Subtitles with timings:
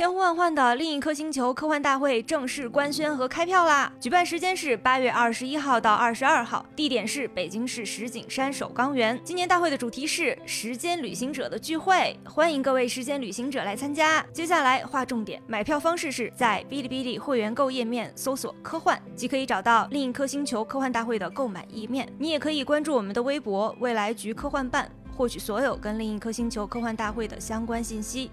[0.00, 3.92] 千呼万唤的另一颗星球科幻大会正式官宣和开票啦！
[4.00, 9.20] 举办时间是八月二十一号到二十二号，地点是北京市石景山首钢园。
[9.22, 14.24] 今年大会的主题是“时间旅行者的聚会”，欢迎各位时间旅行者来参加。
[14.32, 22.10] 接下来划重点，买票方式是在哔哩哔哩会员购页面搜索“科幻”，即可以找到另一颗星球科幻大会的购买页面。
[22.18, 28.30] 你也可以关注我们的微博“未来局科幻办”，获取所有跟另一颗星球科幻大会的相关信息。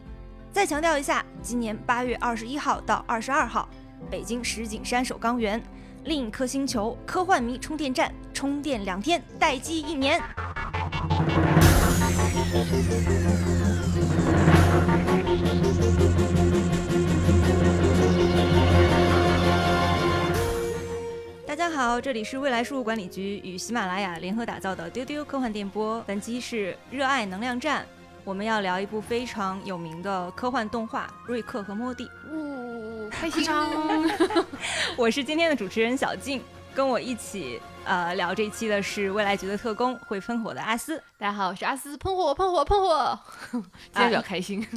[0.58, 3.70] 再强调一下，今年八月二十一号到二十二号，
[4.10, 5.62] 北京石景山首钢园
[6.06, 10.20] 另一颗星球科幻迷充电站充电两天，待机一年。
[21.46, 27.86] 大家好，这里是未来事务管理局与喜马拉雅联合打造的丢丢科幻电波，本期是热爱能量站。
[28.28, 32.04] 我们要聊一部非常有名的科幻动画《瑞克和莫蒂》。
[32.30, 33.42] 呜，开心！
[34.98, 36.44] 我是今天的主持人小静，
[36.76, 41.02] 跟我一起呃聊这一期的是未来局的特工会喷火的阿斯。
[41.18, 43.18] 大家好，我是阿斯，喷火喷火喷火！
[43.54, 44.68] 今天比较开心。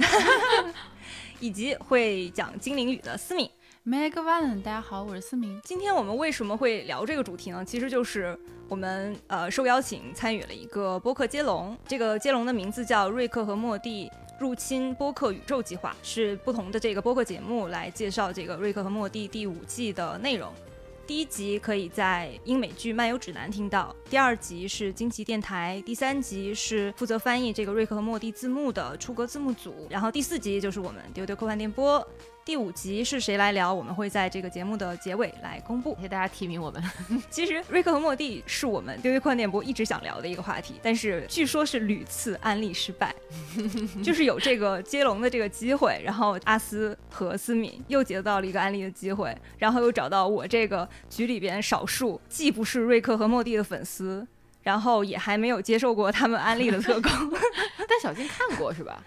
[1.41, 3.51] 以及会讲精灵语的思敏。
[3.91, 5.61] Meg One，大家好，我是思明。
[5.65, 7.65] 今天我们为什么会聊这个主题呢？
[7.65, 8.39] 其实就是
[8.69, 20.53] 我们呃受邀请参与了一个播客接龙，这个接龙的名字叫《瑞克和莫蒂入侵播客宇宙计划》，是不同的这个播客节目来介绍这个《瑞克和莫蒂》第五季的内容。
[21.05, 32.07] 第一集可以在英美剧漫游指南听到，第二集是惊奇电台，第三集是负责翻译这个《瑞克和莫蒂》字幕的出格字幕组，然后第四集就是我们丢丢科幻电波。
[32.51, 33.73] 第五集是谁来聊？
[33.73, 36.83] 我们会在这个节目的结尾来公布，谢谢大家提名我们。
[37.31, 43.15] 其实瑞克和莫蒂是我们丢丢快电波一直想聊的一个话题，但是据说是屡次安利失败，
[44.03, 54.27] 就是有这个接龙的这个机会，然后阿斯和思敏又接到了一个安利的机会，然后又找到我这个局里边少数既不是瑞克和莫蒂的粉丝，
[54.65, 57.13] 然后也还没有接受过他们安利的特工。
[57.89, 59.01] 但小金看过是吧？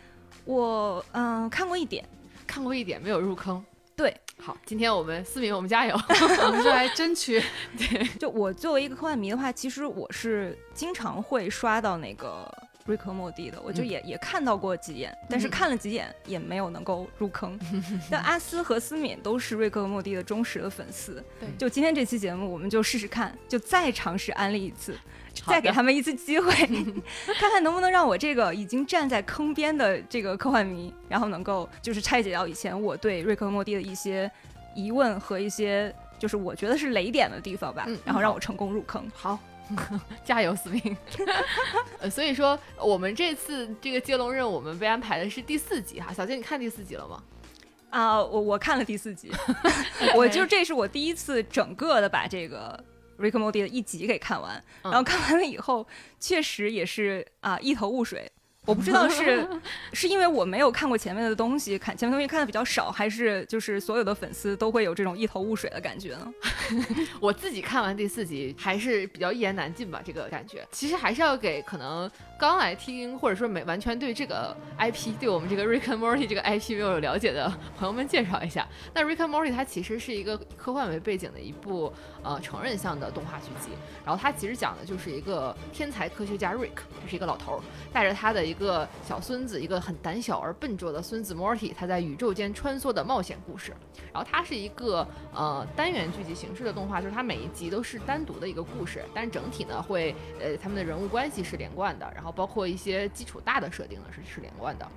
[0.46, 2.08] 我嗯看过一点。
[2.48, 3.64] 看过一点，没有入坑。
[3.96, 5.96] 对，好，今天我们思敏，我们加油，
[6.46, 7.40] 我们就来争取。
[7.78, 12.52] 对，就我作为一个科幻迷的话，其实我是经常会刷到那个
[12.86, 17.58] 瑞克莫蒂的，我就也也看到过几眼，但是看了几眼也没有能够入坑。
[18.10, 21.24] 但阿斯和思敏都是瑞克莫蒂的忠实的粉丝。
[21.40, 24.98] 对，就今天这期节目，我们就试试看，就再尝试安利一次。
[25.48, 26.54] 再给他们一次机会，
[27.40, 34.30] 看看能不能让我这个已经站在坑边的这个科幻迷，然后能够就是拆解掉以前我对瑞克和莫蒂的一些
[34.76, 39.04] 疑问和一些就是我觉得是雷点的地方吧，然后让我成功入坑。
[39.16, 39.38] 好，
[40.24, 40.98] 加油，思明。
[42.00, 46.14] 呃，所以说我们这次这个接龙任务，我们被安排的是第四集哈。
[46.14, 47.24] 小杰，你看第四集了吗？
[47.90, 49.32] 啊，我我看了第四集，
[50.16, 52.80] 我就这是我第一次整个的把这个。
[53.20, 55.88] 《Rick Modi》的一集给看完，然后看完了以后，
[56.20, 58.32] 确实也是啊一头雾水。
[58.66, 59.46] 我不知道是
[59.92, 66.34] 是因为我没有看过前面的东西，看前面东西看的比较少，还是就是所有的粉丝都会有这种一头雾水的感觉呢？
[67.20, 70.66] 我自己看完第四集还是比较一言难尽吧，这个感觉。
[70.72, 72.10] 其实还是要给可能
[72.44, 78.68] 刚来听或者说没完全对这个 IP，对我们这个 Rick and Morty 这个 IP 没有了解的朋友们介绍一下。
[78.94, 83.70] 那 Rick and Morty 它其实是一个科幻为背景的一部呃成人向的动画剧集，
[84.06, 87.60] 然后它其实讲的就是一个天才科学家 Rick，这是一个老头儿，
[87.92, 88.44] 带着他的。
[88.44, 93.74] 一个小孙子，一个很胆小而笨拙的孙子 Morty，他在宇宙间穿梭的冒险故事。
[94.12, 104.88] 然后它是一个呃单元剧集形式的动画，就是它每一集都是单独的一个故事，但是整体呢会呃他们的人物关系是连贯的，然后包括一些基础大的设定呢是是连贯的。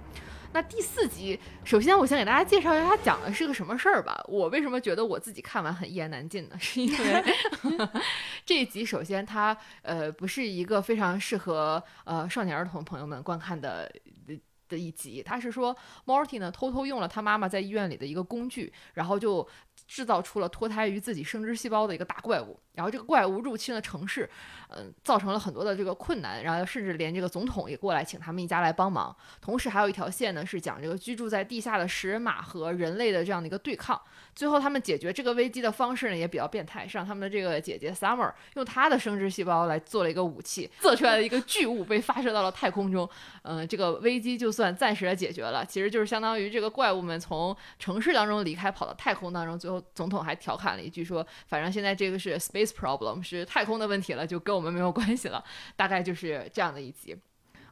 [0.53, 4.25] 那第四集，首先我先给大家介绍一下它讲的是个什么事儿吧。
[4.27, 6.57] 我为什么觉得我自己看完很一言难尽呢？
[6.59, 7.25] 是因为
[8.47, 13.91] 这一集首先它呃不是一个非常适合呃少年儿童朋友们观看的
[14.69, 19.47] 的一集，它是说 Morty 呢偷偷用了他妈妈在医院里的一个工具，然后就
[19.87, 22.59] 制造出了脱胎于自己生殖细胞的一个大怪物。
[22.77, 24.29] 然后这个怪物入侵了城市，
[24.69, 29.15] 嗯，造成了很多的这个困难，然后甚至连这个总统也过来请他们一家来帮忙。
[29.41, 34.01] 同时还有一条线呢，是讲这个居住在地下的食人马和人类的这样的一个对抗。
[34.35, 43.09] 最后他们解决这个危机的方式呢，也比较变态，是让他们的这个姐姐 Summer 用她的生殖细胞来做了一个武器，做出来的一个巨物被发射到了太空中。
[43.41, 49.59] 嗯，这个危机就算暂时的解决了，其实就是相当于这个怪物们从城市当中离开，跑到太空当中。
[49.59, 55.45] 最后总统还调侃了一句说：“反正现在这个是 space。” Problem 是太空的问题了，就跟我们没有关系了。
[55.77, 57.17] 大概就是这样的一集。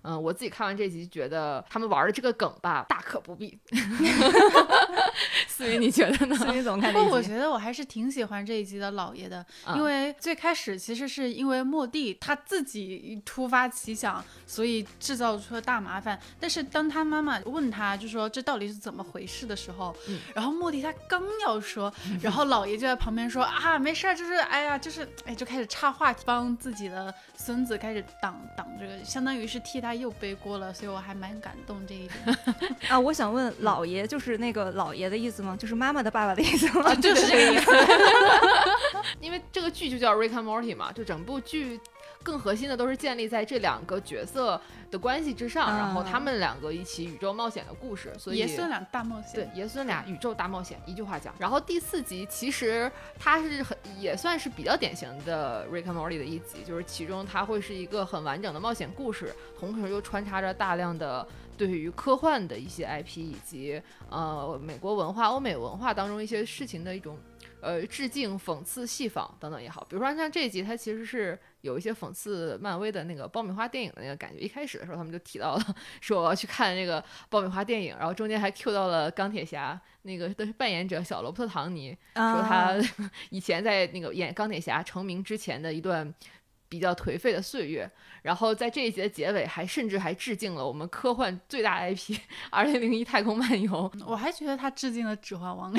[0.03, 3.59] 嗯，我自己看完这集觉得他们玩的这个梗吧，大可不必。
[5.47, 6.35] 思雨，你觉得呢？
[6.37, 7.29] 思雨怎么看不过我这一集？
[7.29, 16.19] 觉得我还是挺喜欢这一集的老爷的，啊因为最开始其实是因为莫蒂他自己突发奇想，所以制造出了大麻烦。
[16.41, 32.39] 但是当他妈妈问他就说这到底是怎么回事的时候，嗯然后莫蒂他刚要说， 然后老爷就在旁边说啊没事儿，就是哎呀就是哎就开始插话题，帮自己的孙子开始挡挡这个，相当于是替他又背锅了，所以我还蛮感动这一点。
[32.89, 35.57] 啊，我想问，老爷就是那个老爷的意思吗？
[35.57, 36.91] 就是妈妈的爸爸的意思吗？
[36.91, 37.71] 啊，就是这个意思。
[39.21, 41.81] 因为这个剧就叫《Rick and Morty》嘛，就整部剧
[42.23, 44.61] 更核心的都是建立在这两个角色
[44.91, 51.35] 的关系之上，啊然后他们两个一起宇宙冒险的故事，所以爷孙俩大冒险对，爷孙俩宇宙大冒险，一句话讲。
[51.39, 63.81] 然后第四集其实它是很也算是比较典型的 Rick and Morty 的一集，就是其中它会是一个很完整的冒险故事，同时又穿插着大量的对于科幻的一些 IP 以及
[64.11, 67.19] 呃美国文化、欧美文化当中一些事情的一种。
[67.61, 74.39] 呃，致敬、讽刺、戏仿等等也好，比如说像这一集，它其实是有一些讽刺漫威的那个爆米花电影的那个感觉。
[74.39, 86.13] 一开始的时候，他们就提到了说我要去看那个爆米花电影，然后中间还 Q 到了钢铁侠那个的扮演者小罗伯特·唐尼，说啊他 以前在那个演钢铁侠成名之前的一段
[86.75, 87.89] 比较颓废的岁月，
[88.23, 92.15] 然后在这一集的结尾还甚至还致敬了我们科幻最大 IP
[92.51, 93.71] 《二零零一太空漫游》
[94.05, 95.73] 我还觉得他致敬了《指环王》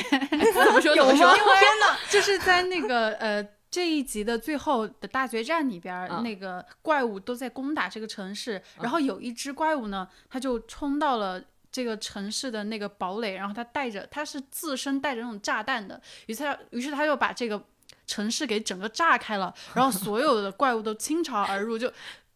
[0.64, 0.96] 怎么说？
[0.96, 1.34] 怎么说？
[1.34, 1.98] 天哪！
[2.10, 11.44] 就是在那个呃这一集的最后的大决战里边那个怪物都在攻打这个城市，然后有一只怪物呢，它就冲到了。
[11.72, 17.62] 这个城市的那个堡垒，然后它带着，它是自身带着那种炸弹的，于是他，于是他就把这个
[18.06, 21.92] 城市给整个炸开了，然后所有的怪物都倾巢而入，就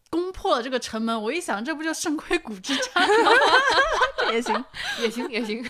[0.09, 1.21] 攻破了这个城门。
[1.21, 3.31] 我一想，这不就圣盔谷之战吗？
[4.19, 4.65] 这也行。
[4.99, 5.63] 也行也行，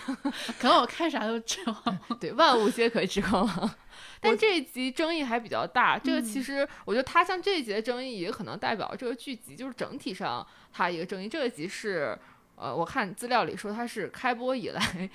[0.58, 1.98] 可能我看啥都指望。
[2.18, 3.70] 对，万物皆可指望。
[4.22, 11.28] 但这一集争议还比较大，这个其实我觉得它像这一集的争议，也可能代表这个剧集就是整体上它一个争议。
[11.28, 12.18] 这个集是，
[12.56, 15.10] 呃，我看资料里说它是开播以来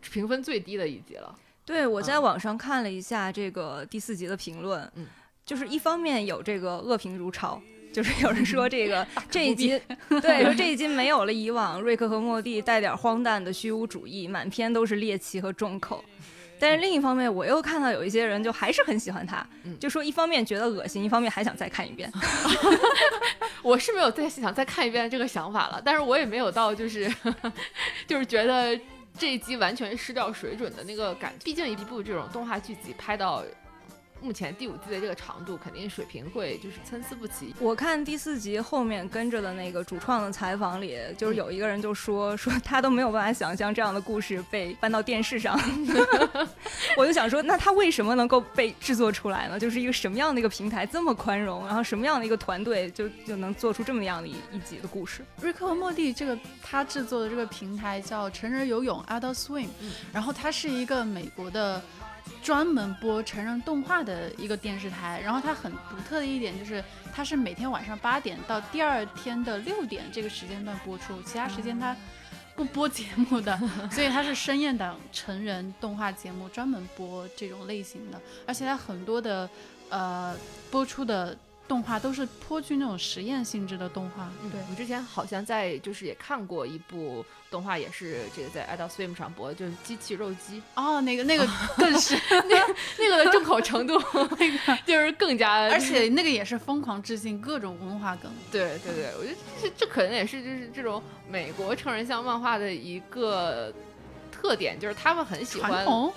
[0.00, 1.34] 评分最低的一集了。
[1.70, 5.06] 对，我在嗯网上看了一下这个第四集的评论，嗯
[5.46, 7.62] 就是一方面有这个恶评如潮。
[7.92, 16.04] 就是有人说这个这一集，对，说 这一集没有了以往瑞克和莫蒂带点荒诞的虚无主义，满篇都是猎奇和重口。
[16.60, 22.08] 但是另一方面，我又看到有一些人就还是很喜欢他，嗯就说一方面觉得恶心，一方面还想再看一遍。
[23.62, 27.12] 我是没有再想再看一遍这个想法了，但是我也没有到就是
[28.06, 28.78] 就是觉得
[29.18, 31.34] 这一集完全失掉水准的那个感。
[31.44, 33.44] 毕竟一部这种动画剧集拍到
[34.22, 37.54] 目前第五季的这个长度，肯定水平会就是参差不齐。
[37.58, 45.58] 我看第四集后面跟着的那个主创的采访里，就是有一个人就说 说他都没有办法想象这样的故事被搬到电视上，
[46.96, 49.58] 我就想说，那他为什么能够被制作出来呢？
[49.58, 55.24] 就是一个什么样的一个平台这么宽容，然后什么样的一个团队就就能做出这么样的一一集的故事？
[55.40, 61.82] 瑞克和莫蒂这个他制作的这个平台叫成人游泳 Adult Swim，、嗯然后它是一个美国的
[62.42, 66.82] 专门播成人动画的一个电视台，然后它很独特的一点就是
[67.12, 71.96] 它是每天晚上八点到第二天的六点这个时间段播出，其他时间它
[72.56, 73.58] 不播节目的，
[73.90, 79.48] 所以它是深夜档成人动画节目，专门播这种类型的，而且它很多的
[79.88, 80.36] 呃
[80.70, 81.36] 播出的
[81.68, 84.60] 动画都是颇具那种实验性质的动画，对。
[84.68, 92.16] 我之前好像在就是也看过一部动画，也是这个在 Adult Swim 上播，就是机器肉鸡，哦，那个那个更是，
[92.48, 94.00] 那个的重口程度，
[94.38, 98.30] 那个 就是更加，而且那个也是疯狂致敬各种文化梗。
[98.52, 103.72] 对对对，我觉得这这可能也是就是这种美国成人向漫画的一个
[104.30, 106.12] 特点，就是他们很喜欢，传统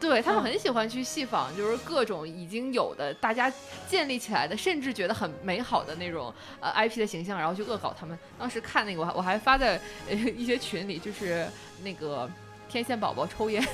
[0.00, 3.52] 对他们嗯很喜欢去戏仿，就是各种已经有的大家
[3.88, 8.18] 建立起来的，甚至觉得很美好的那种呃 IP 的形象，然后去恶搞他们。
[8.38, 11.46] 当时看那个我还我还发在呃一些群里，就是
[11.82, 12.30] 那个。
[12.70, 13.66] 天线宝宝抽烟，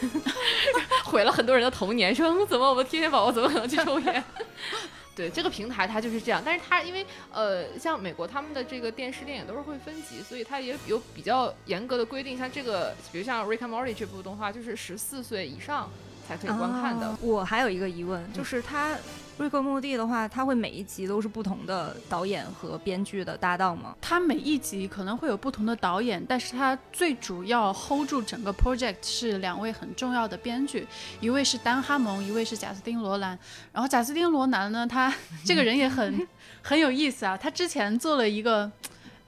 [1.04, 2.14] 毁了很多人的童年。
[2.14, 4.23] 说嗯怎么我们天线宝宝怎么可能去抽烟？
[5.16, 12.38] 对这个平台它就是这样，但是它因为呃，像美国他们的这个电视电影都是会分级，所以它也有比较严格的规定。
[12.38, 15.90] 像这个，比如像《Rick and Morty》这部动画，就是十四岁以上
[16.26, 17.07] 才可以观看的。
[17.07, 18.97] 啊我还有一个疑问，就是他
[19.38, 23.95] 瑞克莫蒂的话，他会每一集都是不同的导演和编剧的搭档吗？
[24.00, 30.87] 他每一集可能会有不同的导演，但是他最主要 hold 住整个 project 是两位很重要的编剧，
[31.21, 33.38] 一位是丹哈蒙，一位是贾斯汀罗兰。
[33.73, 35.12] 然后贾斯汀罗兰呢，他
[35.45, 36.26] 这个人也很
[36.62, 38.71] 很有意思啊，他之前做了一个。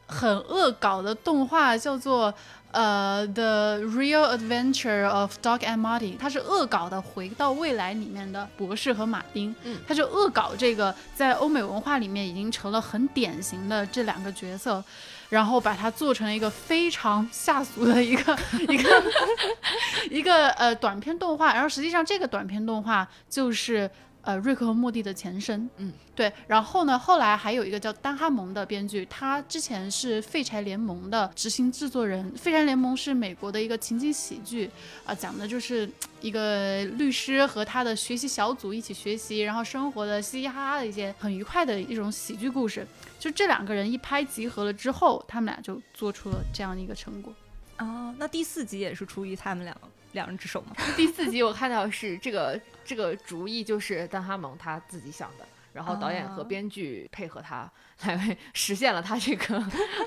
[0.09, 2.33] 很恶搞的动画，叫做
[2.77, 9.55] 呃《The Real Adventure of Doc and Marty》，它是恶搞的《回到未来》里面的博士和马丁。
[9.65, 14.85] 嗯，他就恶搞这个在欧美文化里面已经成了很典型的这两个角色。
[15.29, 19.03] 然后把它做成了一个非常下俗的一个一个
[20.09, 23.91] 一个呃短片动画，然后实际上这个短片动画就是
[24.27, 26.31] 呃瑞克和莫蒂的前身，嗯，对。
[26.49, 32.29] 然后呢，后来还有一个叫丹哈蒙的编剧，他之前是废柴联盟的执行制作人。
[32.33, 34.69] 废柴联盟是美国的一个情景喜剧，
[35.05, 35.89] 啊、讲的就是
[36.21, 42.85] 一个律师和他的学习小组一起学习，然后生活的嘻嘻哈哈的一些很愉快的一种喜剧故事。
[43.21, 47.33] 就这两个人一拍即合了之后，他们俩就做出了这样的一个成果。
[47.79, 49.77] 哦，那第四集也是出于他们两
[50.17, 50.75] 两人之手吗？
[50.97, 57.71] 第四集我看到是这个这个主意就是丹哈蒙他自己想的，然后导演和哦编剧配合他
[58.05, 59.65] 来 实现了他这个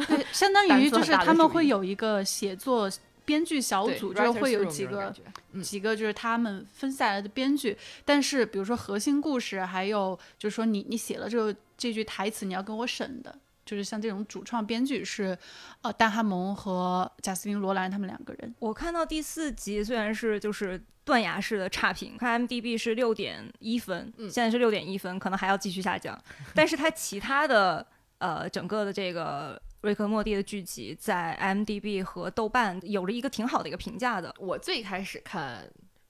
[0.08, 2.92] 对， 相当于就是他们会有有一个写作
[3.24, 5.14] 编剧小组，就是会有几个
[5.54, 13.38] 嗯几个就是他们分下来的编剧，但是比如说核心故事，还有就是说你你写了这个这句台词，你要跟我审的。
[13.70, 15.38] 就是像这种主创编剧是，
[15.84, 18.56] 呃，丹哈蒙和贾斯汀·罗兰他们两个人。
[18.58, 26.20] 我看到第四集虽然是就是断崖式的差评，看 IMDB 是六点一分，嗯现在是六点一分，可能还要继续下降。
[26.56, 27.86] 但是它其他的
[28.18, 34.34] 呃整个的这个瑞克莫蒂的剧集在 IMDB 和豆瓣有着一个挺好的一个评价的。
[34.40, 35.70] 我最开始看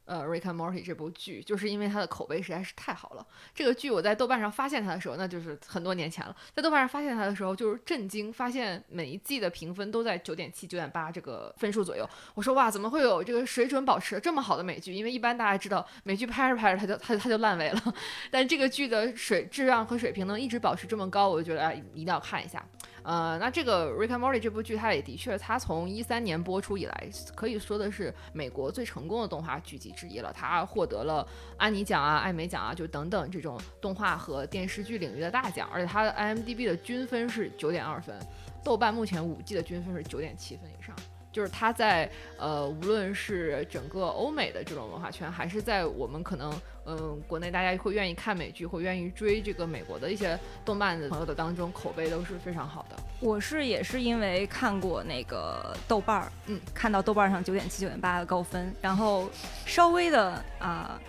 [0.10, 3.26] 呃《Rick and Morty》这部剧，就是因为它的口碑实在是太好了。
[3.54, 6.36] 这个剧我在豆瓣上发现它的时候，那就是很多年前了。
[6.56, 12.10] 在豆瓣上发现它的时候，就是震惊，发现每一季的评分都在九点七、九点八这个分数左右。
[12.34, 14.92] 我说哇，怎么会有这个水准保持这么好的美剧？
[14.92, 17.94] 因为一般大家知道美剧拍着拍着它就它它就烂尾了，
[18.32, 22.66] 但这个剧的水质量和水平能一直保持这么高，我就觉得啊一定要看一下。
[23.04, 30.32] 呃，那这个《Rick and Morty》这部剧，它也的确，它从一三年播出以来，可以说的是美国最成功的动画剧集之一了。
[30.34, 31.28] 它获得了
[31.58, 35.70] 安妮奖啊、艾美奖啊，就等等这种动画和电视剧领域的大奖。
[35.72, 38.18] 而且它的 IMDB 的均分是九点二分，
[38.64, 40.96] 豆瓣目前五季的均分是九点七分以上。
[41.32, 46.52] 就是它在呃，无论是整个欧美的这种文化圈，还是在我们可能
[46.86, 52.96] 嗯、呃国内大家会愿意看美剧，会愿意追这个美国的一些动漫的朋友的当中，口碑都是非常好的。
[53.20, 59.30] 我是也是因为看过那个豆瓣儿，嗯，看到豆瓣儿上九点七、九点八的高分，然后
[59.66, 61.00] 稍微的啊、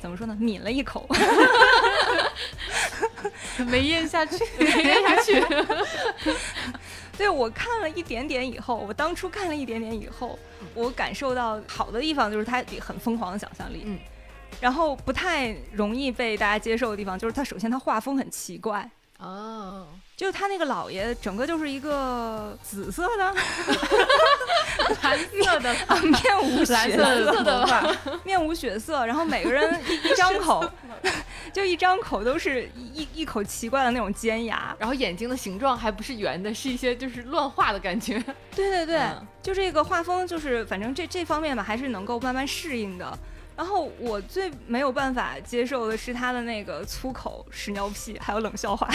[0.00, 1.06] 怎么说呢，抿了一口，
[3.66, 5.44] 没咽下去， 没咽下去。
[7.16, 10.38] 对我看了一点点以后，我当初看了一点点以后，
[10.74, 13.98] 我感受到好的地方就是它很疯狂的想象力，嗯，
[14.60, 23.34] 然后不太容易被大家接受的地方就是它首先它画风很奇怪，哦，就是他那个老爷整个就是一个紫色的
[25.02, 30.64] 蓝色的啊，面无血蓝色的面无血色，然后每个人一一张口，
[31.56, 34.76] 就一张口都是一一一口奇怪的那种尖牙。
[34.78, 38.22] 然后眼睛的形状还不是圆的，是一些就是乱画的感觉。
[38.54, 43.18] 对 对对，嗯就这个画风，就是反正这这方面吧，还是能够慢慢适应的。
[43.56, 48.86] 然后我最没有办法接受的是他的那个粗口、屎尿屁，还有冷笑话。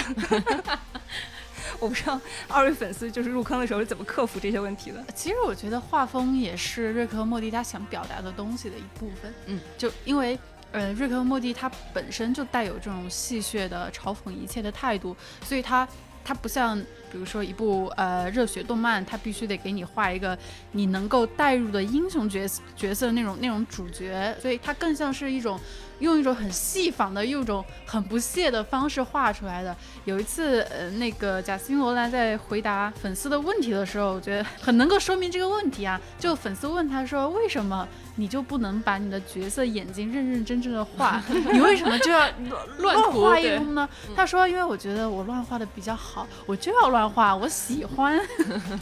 [1.80, 5.04] 我不知道二位粉丝就是入坑的时候是怎么克服这些问题的。
[5.16, 9.34] 其实我觉得画风也是瑞克和莫蒂他想表达的东西的一部分。
[9.48, 10.38] 嗯，就因为
[10.72, 15.88] 呃，瑞克和莫蒂他本身就带有这种戏谑的嘲讽一切的态度，所以他
[16.24, 16.80] 他不像
[17.12, 20.38] 比如说一部呃热血动漫，他必须得给你画一个
[20.72, 25.60] 你能够带入的英雄角色角色那种那种主角，所以他更像是一种
[26.02, 29.74] 用一种很细仿的、用一种很不屑的方式画出来的。
[30.04, 36.00] 有一次，呃，那个贾斯汀·罗兰在回答粉丝的问题的时候，我觉得很能够说明这个问题啊。
[36.20, 41.22] 就粉丝问他说：“为什么你就不能把你的角色眼睛认认真真的画？
[41.30, 42.28] 你为什么就要
[42.80, 48.20] 乱乱画一通呢？”嗯他说：“因为我觉得我乱画的比较好，我就要乱画，我喜欢。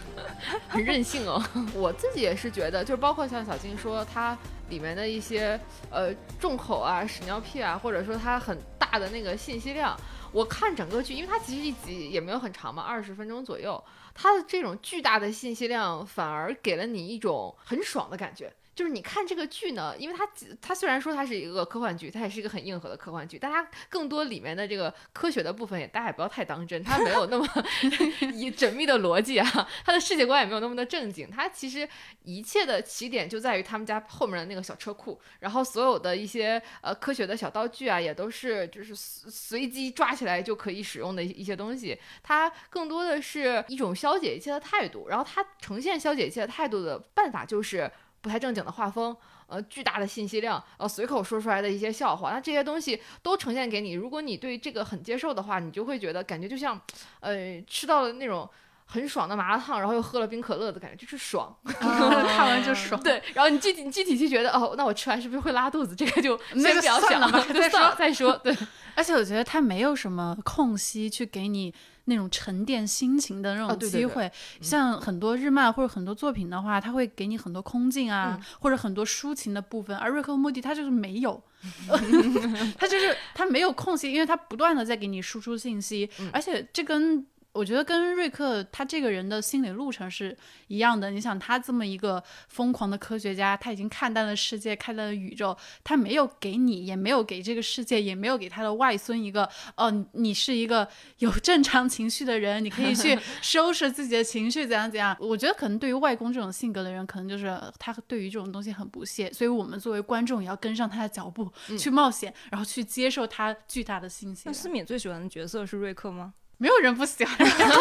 [0.68, 1.44] 很任性哦。
[1.76, 4.38] 我自己也是觉得，就是包括像小金说它
[4.70, 5.60] 里面的一些
[5.90, 10.00] 呃重口啊、屎尿屁啊，或者说它很大的那个信息量，
[10.32, 13.84] 我看整个剧，因为它其实一集也没有很长嘛，二十分钟左右，
[14.14, 18.54] 它的这种巨大的信息量反而给了你一种很爽的感觉。
[18.80, 20.26] 就是你看这个剧呢，因为它
[20.62, 27.46] 它虽然说它是一个科幻剧，它也是一个很硬核的科幻剧，但它更多里面的这个科学的部分也大家也不要太当真，它没有那么
[28.34, 31.86] 以缜密的逻辑啊，它的世界观也没有那么的正经，它其实
[32.24, 47.92] 一切的起点就在于他们家后面的那个小车库，然后所有的一些呃科学的小道具啊，也都是就是随随机抓起来就可以使用的一些东西，它更多的是一种消解一切的态度，然后它呈现消解一切的态度的办法就是。
[48.22, 49.16] 不太正经的画风，
[49.48, 53.94] 呃，巨大的信息量，呃，随口说出来的一些笑话，那这些东西都呈现给你。
[53.94, 56.80] 如果你对这个很接受的话，你就会觉得感觉就像，
[57.20, 58.50] 呃，吃到了那种
[58.86, 63.02] 很爽的麻辣烫，然后又喝了冰可乐的感觉，就是爽， 看完就爽。
[63.02, 65.96] 对，然后你具体你具体就觉得，哦，那我吃完是不是会拉肚子？
[65.96, 68.34] 这个就先不要想了吧 再说再说。
[68.38, 68.56] 对，
[68.96, 71.74] 而且我觉得它没有什么空隙去给你
[72.10, 81.42] 那种沉淀心情的那种啊对对对机会，像很多日漫或者很多作品的话，它会给你很多空镜啊，嗯或者很多抒情的部分，而瑞克和莫蒂他就是没有，
[82.78, 87.26] 他就是他没有空隙，因为他不断的在给你输出信息，嗯而且这跟。
[87.60, 90.36] 我觉得跟瑞克他这个人的心理路程是
[90.68, 91.12] 一样的。
[91.12, 100.88] 你想，他这么一个疯狂的科学家，他已经看淡了世界，看淡了宇宙，他没有给你，也没有给这个世界，也没有给他的外孙一个，哦，你是一个
[101.18, 105.14] 有正常情绪的人，你可以去 收拾自己的情绪，怎样怎样。
[105.20, 114.54] 我觉得可能对于外公这种性格的人，可能就是他对于这种东西很不屑，所以我们作为观众也要跟上他的脚步，去冒险，然后去接受他巨大的信息那。
[114.54, 116.34] 思敏最喜欢的角色是瑞克吗？
[116.60, 117.72] 没有人不喜欢是这样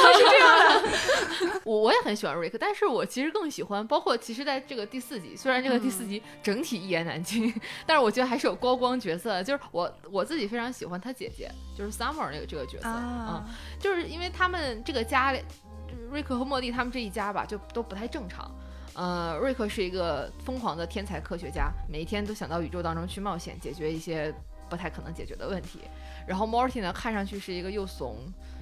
[0.72, 7.52] 的， 我我也很喜欢瑞克，但是我其实更喜欢，包括其实在这个第四集，虽然这个第四集整体一言难尽，
[7.84, 13.44] 但是我觉得还是有高光角色，就是我我自己非常喜欢他姐姐，就是 Summer 那个这个角色，嗯，
[13.80, 15.42] 就是因为他们这个家里，
[16.08, 18.48] 瑞克和莫蒂他们这一家吧，就都不太正常。
[18.94, 24.34] 呃，瑞克是一个疯狂的天才科学家，每一天都想到宇宙当中去冒险，解决一些
[24.68, 25.80] 不太可能解决的问题。
[26.26, 28.16] 然后 Morty 呢，看上去是一个又怂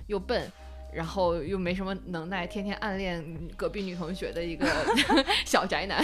[0.06, 0.50] 又笨，
[0.92, 3.22] 然后又没什么能耐，天天暗恋
[3.56, 4.66] 隔壁女同学的一个
[5.44, 6.02] 小宅男。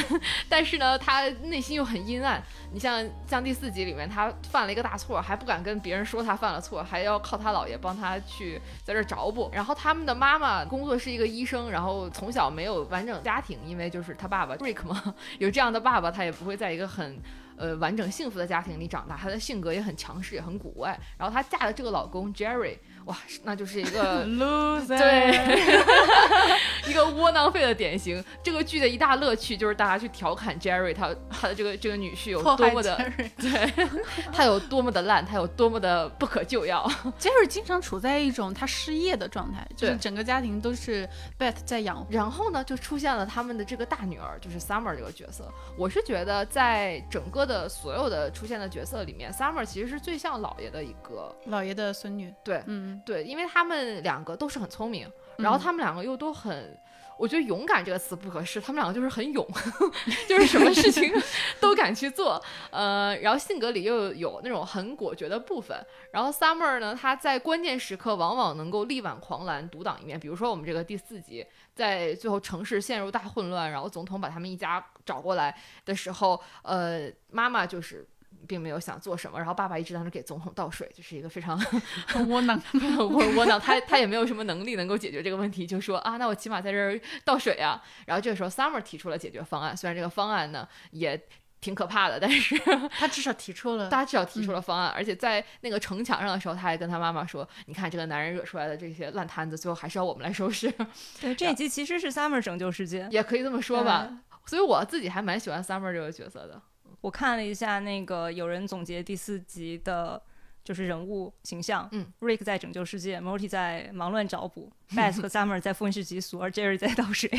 [0.49, 2.43] 但是呢，他内心又很阴暗。
[2.73, 9.51] 你像像第四集里面，他犯了一个大错，还不敢跟别人说他犯了错，还要靠他姥爷帮他去在这儿找补。
[9.53, 17.19] 然后他们的妈妈工作是一个医生，然后从小没有完整家庭，因为就是他爸爸 Rick 嘛， 有这样的爸爸，他也不会在一个很。
[17.55, 20.99] 呃，完整幸福的家庭里长大，她的性格也很强势，也很古怪。
[21.17, 28.23] 然后她嫁的这个老公 Jerry，哇，那就是一个 loser，对，一个窝囊废的典型。
[28.43, 32.97] 这个剧的一大乐趣就是大家去调侃 Jerry，他他的这个这个女婿有多么的。
[33.37, 33.89] 对，
[34.33, 36.89] 他有多么的烂，他有多么的不可救药。
[37.19, 42.07] Jerry 经常处在一种他失业的状态，就是对整个家庭都是 Beth 在养。
[42.11, 45.53] 然后呢，就出现了他们的这个大女儿，就是 Summer 这个角色。
[45.77, 51.35] 我是觉得在整个的所有的出现的角色里面，Summer 其实是最像姥爷的一个。
[51.49, 56.79] 姥爷的孙女，对嗯，对，因为他们两个都是很聪明，然后他们两个又都很。
[57.19, 59.47] 我觉得“勇敢”这个词不合适，他们两个就是很勇，
[60.27, 61.13] 就是什么事情
[61.61, 62.43] 都敢去做。
[62.71, 65.77] 呃，然后性格里又有那种很果决的部分。
[66.11, 70.19] 然后 Summer 呢，他在关键时刻往往能够力挽狂澜，独挡一面。
[70.19, 78.09] 比如说我们这个第四集，在最后城市陷入大混乱，然后总统把他们一家找过来的时候，呃，妈妈就是。
[78.47, 81.59] 并没有想做什么，然后爸爸一直在那给总统倒水，就是一个非常
[82.07, 82.61] 很窝囊。
[82.99, 87.83] 窝窝囊，他他也没有什么能力能够解决这个问题，就说啊，那我起码在这儿倒水啊。
[88.07, 91.21] 然后这个时候，Summer 提出了解决方案，虽然这个方案呢也
[91.61, 92.59] 挺可怕的，但是
[92.99, 100.69] 他至少提出了，大家至少提出了方案，而且在那个城墙上的时候，他还跟他妈妈说：“你看这个男人惹出来的这些烂摊子，最后还是要我们来收拾。
[101.21, 103.07] 对，这一集其实是 Summer 拯救世”界。
[103.11, 104.11] 也可以这么说吧。
[104.45, 106.61] 所以我自己还蛮喜欢 Summer 这个角色的。
[107.03, 110.23] 我看了一下那个有人总结第四集的，
[110.65, 111.87] 就是人物形象。
[111.93, 117.29] 嗯，Rick 在拯救世界，Morty 在忙乱找补， Beth 和 Summer 在愤世嫉俗，而 Jerry 在倒水。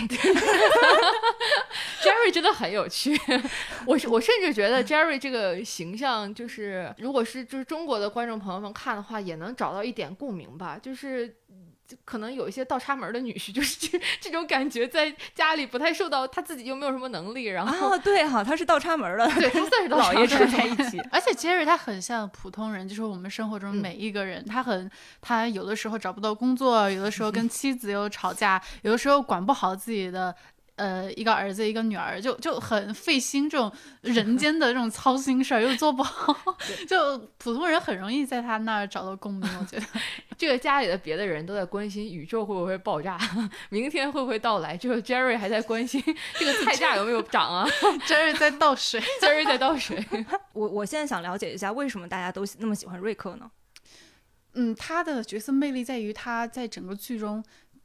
[2.04, 3.18] Jerry 真的很有趣，
[3.88, 11.38] 我是我甚至觉得 Jerry 这个形象，就是如果是就是中国的观众朋友们看的话，也能找到一点共鸣吧，就是。
[11.94, 21.00] 就可能有一些倒插门的女婿，就是这这种感觉，在家里不太受到，他自己又没有什么能力，然后、啊，对哈、他是倒插门的，对他算是 倒老爷插门住在一起。
[21.12, 24.90] 而且 Jerry 他很像普通人，就是我们生活中嗯每一个人，他很
[25.22, 30.36] 他有的时候找不到工作，有的时候 跟妻子又吵架，有的时候管不好自己的。
[30.76, 36.36] 呃，一个儿子，一个女儿，就就很费心，这种人间的这种操心事儿又做不好，
[36.90, 39.48] 就普通人很容易在他那儿找到共鸣。
[39.60, 39.86] 我觉得，
[40.36, 43.20] 这个家里的别的人都在关心宇宙会不会爆炸，
[43.70, 46.04] 明天会不会到来，这个 Jerry 还在关心
[46.40, 47.68] 这个菜价有没有涨啊
[48.08, 50.04] ，Jerry 在倒水，Jerry 在倒水。
[50.54, 53.52] 我我现在想了解一下，为什么大家都那么喜欢瑞克呢？
[54.56, 57.44] 嗯，他的角色魅力在于他在整个剧中。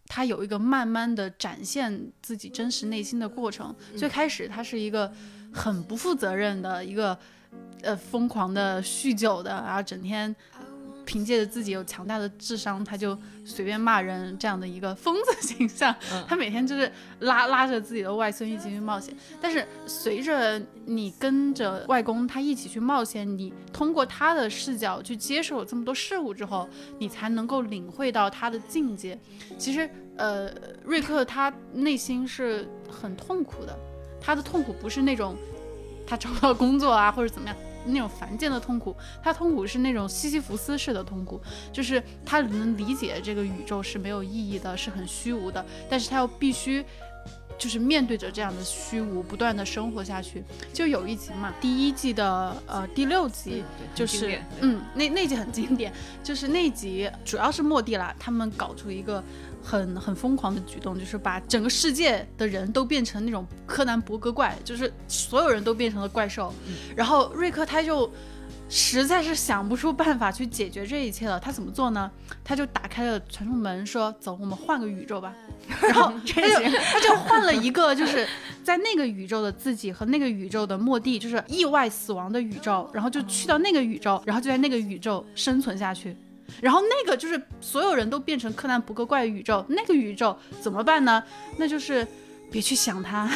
[0.09, 3.75] 他有一个慢慢的展现自己真实内心的过程。
[3.97, 5.13] 最开始他是一个
[5.53, 7.17] 很不负责任的一个，
[7.83, 10.35] 呃，疯狂的酗酒的，然后整天。
[11.09, 15.95] 凭借着自己有强大的智商，他就随便骂人这样的一个疯子形象。
[16.27, 19.17] 他每天就是拉拉着自己的外孙一起去冒险。
[19.41, 26.69] 但是随着你跟着外公他一起去冒险，你通过他的视角去接受这么多事物之后，
[26.99, 29.19] 你才能够领会到他的境界。
[29.57, 30.53] 其实，呃，
[30.85, 33.75] 瑞克他内心是很痛苦的，
[34.21, 35.35] 他的痛苦不是那种
[36.07, 37.57] 他找不到工作啊或者怎么样。
[37.89, 41.41] 那种凡间的痛苦，他痛苦是那种西西弗斯式的痛苦，
[41.73, 46.85] 就是他能理解这个宇宙是没有意义的，是很虚无的，但是他又必须，
[47.59, 50.45] 就是面对着这样的虚无，不断的生活下去。
[50.73, 59.23] 就有一集嘛，第一季的呃第六集，就是嗯，那那集很经典，就是那集主要是莫蒂啦，他们搞出一个。
[59.69, 66.55] 很很疯狂的举动，就是把整个世界的人都变成那种柯南伯格怪，就是所有人都变成了怪兽。
[66.97, 68.11] 然后瑞克他就
[68.71, 72.11] 实在是想不出办法去解决这一切了，他怎么做呢？
[72.43, 75.35] 他就打开了传送门，说：“走，我们换个宇宙吧。
[75.83, 78.27] ”然后 他就他就换了一个，就是
[78.65, 86.17] 在那个宇宙的自己和那个宇宙的末地，就是意外死亡的宇宙，然后就去到那个宇宙，然后就在那个宇宙生存下去。
[86.61, 91.23] 然后那个就是所有人都变成柯南不格怪宇宙，那个宇宙怎么办呢？
[91.57, 92.07] 那就是
[92.51, 93.31] 别去想它。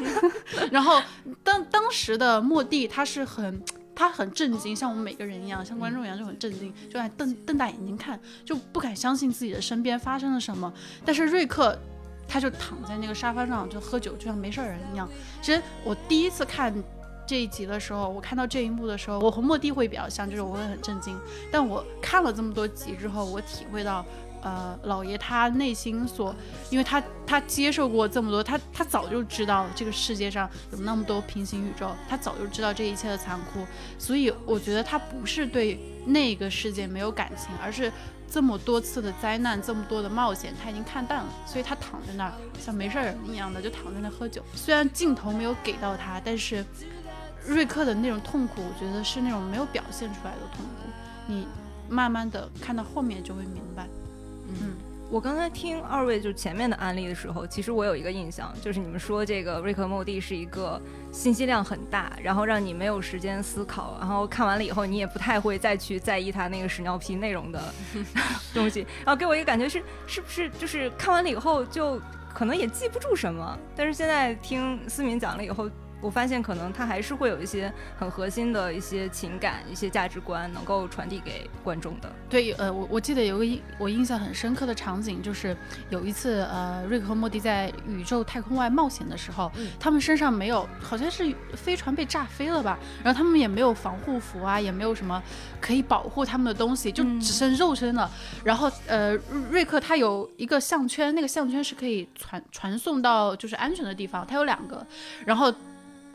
[0.70, 1.02] 然后
[1.42, 3.62] 当当时的莫蒂他是很
[3.94, 10.72] 他很震惊，像我们每个人一样，像观众一样就很震惊，就在瞪瞪大眼睛看，就不敢相信自己的身边发生了什么。
[11.04, 11.78] 但是瑞克
[12.28, 15.08] 他就躺在那个沙发上就喝酒，就像没事人一样。
[15.40, 16.72] 其实我第一次看。
[17.26, 21.18] 这一集的时候，我看到这一幕的时候，我和莫蒂会比较像，就是我会很震惊。
[21.50, 24.04] 但我看了这么多集之后，我体会到，
[24.42, 26.34] 呃，老爷他内心所，
[26.68, 33.64] 因为他他接受过这么多，他他早就知道这个世界上有那么多平行宇宙，他早就知道这一切的残酷，
[33.98, 37.90] 所以我觉得他不是对那个世界没有感情，而是
[38.28, 44.42] 这么多次的灾难，这么多的冒险，他已经看淡了，所以他躺在那儿像没事人一样的就躺在那喝酒。
[44.54, 46.64] 虽然镜头没有给到他，但是。
[47.46, 50.90] 瑞克的那种痛苦，我觉得是那种没有表现出来的痛苦。
[51.26, 51.46] 你
[51.88, 53.86] 慢慢的看到后面就会明白。
[54.48, 54.74] 嗯，
[55.10, 60.80] 我刚才听二位就前面的案例的时候，其实我有一个印象，就是你们说这个瑞克莫蒂是一个
[61.12, 67.62] 信息量很大，然后让你没有时间思考，然后看完了以后你也不太会再去在意他那个屎尿屁内容的
[68.54, 72.00] 东西，然后给我一个感觉是，是不是就是看完了以后就
[72.34, 73.58] 可能也记不住什么？
[73.76, 75.70] 但是现在听思敏讲了以后。
[76.02, 82.12] 我发现可能他还是会有一些很核心的一些情感、一些价值观能够传递给观众的。
[82.28, 85.56] 对，呃，我我记得有个印我印象很深刻的场景，就是
[85.88, 95.22] 有一次，呃，瑞克和莫蒂在宇宙太空外冒险的时候，他们身上没有，好像是飞船被炸飞了吧，然后他们也没有防护服啊，也没有什么
[95.60, 98.10] 可以保护他们的东西，就只剩肉身了。
[98.42, 99.14] 然后，呃，
[99.50, 104.84] 瑞克他有一个项圈，那个项圈是可以传传送到就是安全的地方，他有两个，
[105.24, 105.52] 然后。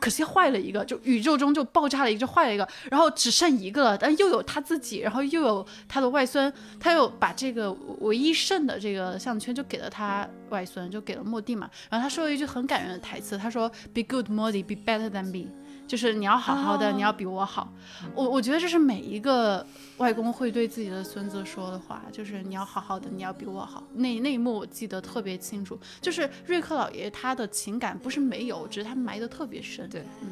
[0.00, 15.50] 可惜坏了一个，就宇宙中就爆炸了一个，就坏了一个，然后只剩一个了，但又有他自己，然后又有他的外孙，他又把这个唯一剩的这个项圈就给了他外孙，就给了莫蒂嘛，然后他说了一句很感人的台词，他说：“Be good, Modi, be better than me。”
[15.88, 17.72] 就是你要好好的，你要比我好。
[18.14, 23.82] 我我觉得这是每一个外公会对自己的孙子说的话，就是你要好好的，你要比我好。
[23.94, 29.88] 那那一幕我记得特别清楚，就是瑞克老爷他的情感不是没有，只是他埋得特别深。
[29.88, 30.28] 对，嗯。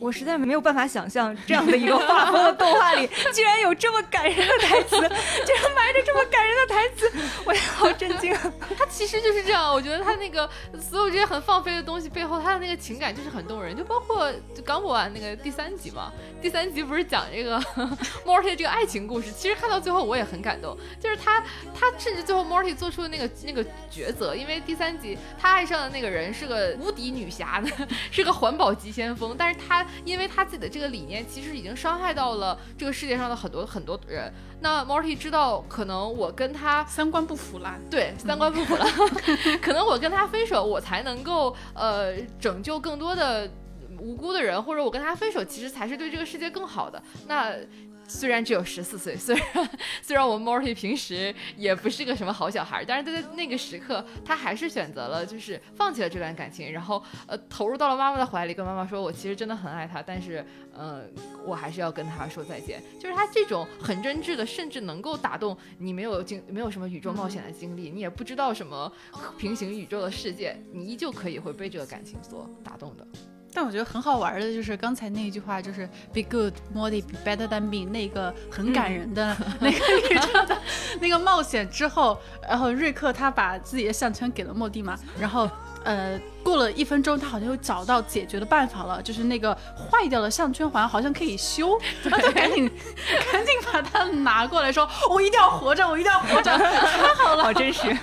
[0.00, 7.12] 我实在没有办法想象这样的一个画风的动画里，居然有这么感人的台词，居然埋着这么感人的台词，
[7.44, 8.34] 我也好震惊。
[8.78, 10.48] 他其实就是这样，我觉得他那个
[10.80, 13.76] 所有这些很放飞的东西背后，他的那个情感就是很动人。
[13.76, 14.32] 就包括
[14.64, 16.10] 刚播完那个第三集嘛，
[16.40, 17.60] 第三集不是讲这个
[18.24, 21.40] Morty 这个爱情故事，其实看到最后我也很感动，就是他
[21.78, 27.62] 他甚至最后 Morty 做出的那个那个抉择，因为第三集他爱上的那个人是个无敌女侠，
[28.10, 29.86] 是个环保急先锋，但是他。
[30.04, 34.32] 因为他自己的这个理念，其实已经伤害到了这个世界上的很多很多人。
[34.60, 38.84] 那 Morty 知道，可能我跟他三观不符啦，对，三观不符了，
[39.62, 43.50] 可能我跟他分手，我才能够呃拯救更多的
[43.98, 47.02] 无辜的人，或者我跟他分手，其实才是对这个世界更好的。
[47.26, 47.54] 那。
[48.10, 49.70] 虽然只有十四岁， 虽然
[50.02, 60.44] 虽然我们 Morty 平时也不是个什么好小孩，但是他在那个时刻，他还是选择了就是放弃了这段感情，然后呃投入到了妈妈的怀里，跟妈妈说：“我其实真的很爱他，但是
[60.74, 61.02] 呃
[61.46, 68.92] 我还是要跟他说再见。”就是他这种很真挚的，甚至能够打动你没有经没有什么宇宙冒险的经历，你也不知道什么
[69.38, 73.06] 平行宇宙的世界，你依旧可以会被这个感情所打动的。
[73.52, 79.78] 但我觉得很好玩的就是刚才那一句话，就是 be good, Morty, be better than me，那个很感人的 那个
[80.10, 80.56] 宇宙的
[81.00, 85.48] 那个冒险之后，然后瑞克他把自己的项圈给了莫蒂嘛，然后
[85.84, 92.70] 呃过了一分钟，他好像又找到解决的办法了，就是那个坏掉的项圈环好像可以修，然后就赶紧
[93.32, 97.90] 赶紧把它拿过来说，我一定要活着，我一定要活着， 太好了，好真实。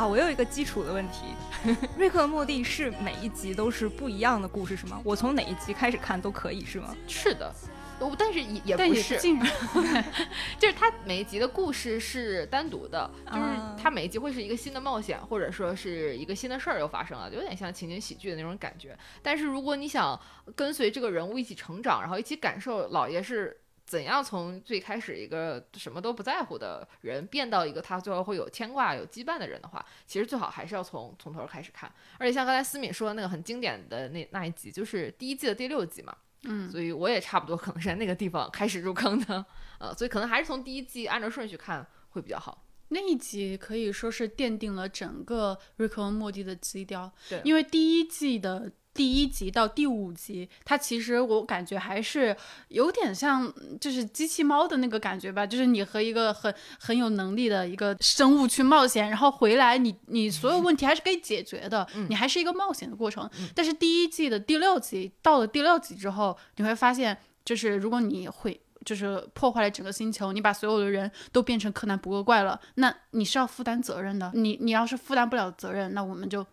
[0.00, 1.26] 啊，我有一个基础的问题，
[1.98, 4.98] 瑞克和莫蒂是每一集都是不一样的故事是吗？
[5.04, 6.96] 我从哪一集开始看都可以是吗？
[7.06, 7.54] 是的。
[7.98, 9.18] 我但是也也但不是。
[10.58, 18.98] 就是它每一集的故事是单独的，就是啊它每一集会是一个新的冒险，或者说是一个新的事儿又发生了，有点像情景喜剧的那种感觉。
[19.22, 20.18] 但是如果你想
[20.56, 23.59] 跟随这个人物一起成长，然后一起感受老爷是。
[23.90, 31.92] 怎样从最开始一个什么都不在乎的人，变到一个他最后会有牵挂、有羁绊的人的话，其实最好还是要从从头开始看。
[32.16, 39.44] 而且像刚才思敏说的那个很经典的那那一集，就是第一季的第六集嘛，嗯，所以我也差不多可能是在那个地方开始入坑的，
[39.80, 42.64] 呃，所以可能还是从第一季按照顺序看会比较好。
[42.92, 52.36] 那一集可以说是奠定了整个瑞克和莫蒂的基调，对因为第一季的第一集到第五集，它其实我感觉还是
[52.68, 63.28] 有点像就是机器猫的那个感觉吧，就是你和一个很很有能力的一个生物去冒险，然后回来你你所有问题还是可以解决的，你还是一个冒险的过程。
[63.54, 68.60] 但是第一季的第六集到了第六集之后，你会发现，就是如果你会。
[68.82, 74.32] 就是破坏了整个星球，你把所有的人都变成柯南不恶怪了，那你是要负担责任的。
[74.32, 76.44] 你你要是负担不了责任，那我们就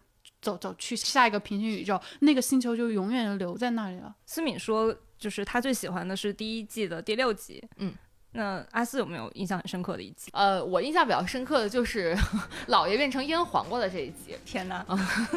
[0.48, 4.16] 走走去下一个平行宇宙，那个星球就永远留在那里了。
[4.26, 7.62] 思敏说，就是他最喜欢的是第一季的第六集。
[7.76, 7.94] 嗯，
[8.38, 10.30] 那阿四有没有印象很深刻的一集？
[10.32, 12.16] 呃，我印象比较深刻的就是
[12.68, 14.86] 老爷变成腌黄瓜的这一集，天哪！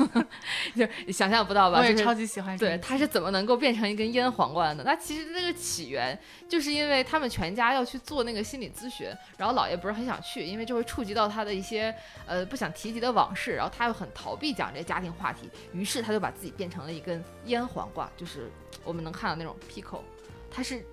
[0.77, 1.79] 就想象不到吧？
[1.81, 4.83] 就是我也超级喜欢这对，他是怎么能够变成一根腌黄瓜的呢？
[4.85, 9.09] 那其实那个起源就是因为他们全家要去做那个心理咨询，
[9.39, 11.95] 然后姥爷不是很想去，因为这会触及到他的一些
[12.27, 18.51] 呃不想提及的往事，然后他又很逃避讲这些家庭话题，于是他就把自己变成了一根腌黄瓜，就是
[18.85, 20.03] 我们能看到那种 pickle，
[20.51, 20.85] 它是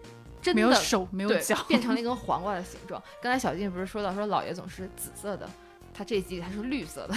[0.41, 3.02] 真的没有手没有对脚，变成了 一根黄瓜的形状。
[3.21, 5.50] 刚才小静不是说到说老爷总是紫色的。
[6.00, 7.15] 他这一集他是绿色的，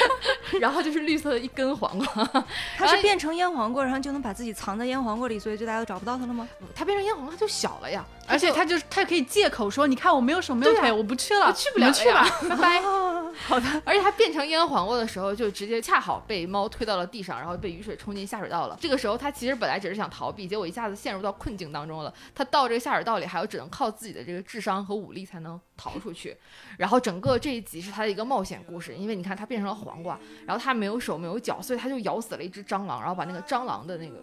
[0.58, 2.46] 然后就是绿色的一根黄瓜，
[2.78, 6.48] 他是变成腌黄瓜，然后就能把自己藏在腌黄瓜里，所以就大家都找不到他了吗？
[6.74, 12.82] 它变成腌黄瓜就小了呀，而且就他就是他可以借口说，你看我没有手没有腿，我不去了，我去不了了去吧呀，拜拜。
[13.46, 18.76] 好的，而且它变成腌黄瓜的时候，就直接恰好被猫推到了地上，然后被雨水冲进下水道了。
[18.80, 22.12] 这个时候，它其实本来只是想逃避，结果一下子陷入到困境当中了。
[22.34, 26.36] 它到这个下水道里，还有只能靠自己的这个智商和武力才能逃出去。
[26.78, 34.16] 然后整个这一集是它的一个冒险故事，因为你看它变成了黄瓜，然后它没有手没有脚，所以它就咬死了一只蟑螂，然后把那个蟑螂的那个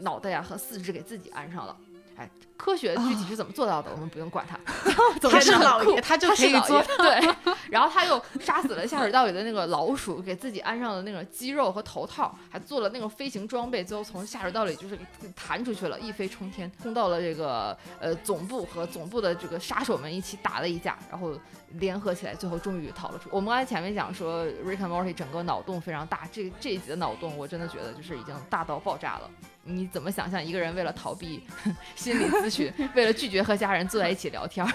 [0.00, 1.76] 脑袋呀、和四肢给自己安上了。
[2.18, 4.58] 哎，科学具体是怎么做到的，我们不用管它。
[5.20, 7.20] 总他是老爷，他就可以做是老爷。
[7.32, 21.32] 对，然后他又杀死了下水道里的那个老鼠，给自己安上了那个肌肉和头套，还做了那个飞行装备，最后从下水道里就是给弹出去了，一飞冲天，冲到了这个呃总部和总部的这个杀手们一起打了一架，然后
[21.74, 23.28] 联合起来，最后终于逃了出。
[23.30, 29.30] 我们刚才前面讲说 Rick and Morty 整个脑洞非常大，这这一集的脑洞我真的觉得就是已经大到爆炸了。
[29.68, 31.42] 你怎么想象一个人为了逃避
[31.94, 34.72] 心理咨询， 为了拒绝和家人坐在一起聊天儿，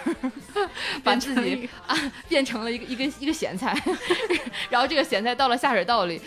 [1.03, 1.95] 把自己啊
[2.27, 3.75] 变成了一个一根一个咸菜，
[4.69, 6.21] 然后这个咸菜到了下水道里，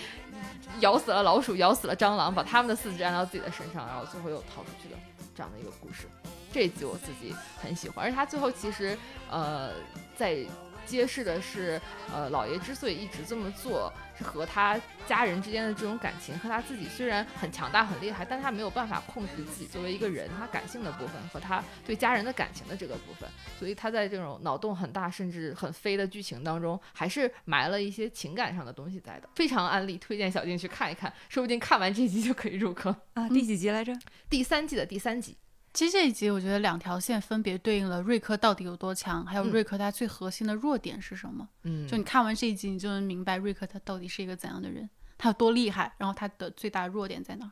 [0.81, 4.97] 咬死了老鼠，咬死了蟑螂，把它们的四肢按到自己的身上，然后最后又逃出去的
[5.35, 6.07] 这样的一个故事。
[6.53, 8.97] 这一集我自己很喜欢，而且他最后其实
[9.31, 9.73] 呃
[10.17, 10.39] 在
[10.87, 11.81] 揭示的是，
[12.13, 29.29] 呃，老爷之所以一直这么做，是和他家人之间的这种感情，和他自己虽然很强大很厉害，但他没有办法控制自己作为一个人他感性的部分和他对家人的感情的这个部分，所以他在这种脑洞很大甚至很飞的剧情当中，还是埋了一些情感上的东西在的。
[29.35, 32.95] 非常安利，推荐小静去看一看，说不定看完这集就可以入坑。
[33.15, 33.93] 啊，第几集来着？
[34.31, 35.37] 第三季的第三集，
[35.77, 41.47] 其实这一集我觉得两条线分别对应了瑞克到底有多强，还有嗯瑞克他最核心的弱点是什么。
[41.65, 44.89] 嗯就你看完这一集，你就能明白瑞克他到底是一个怎样的人。
[45.19, 47.51] 他有多厉害，然后他的最大弱点在哪儿。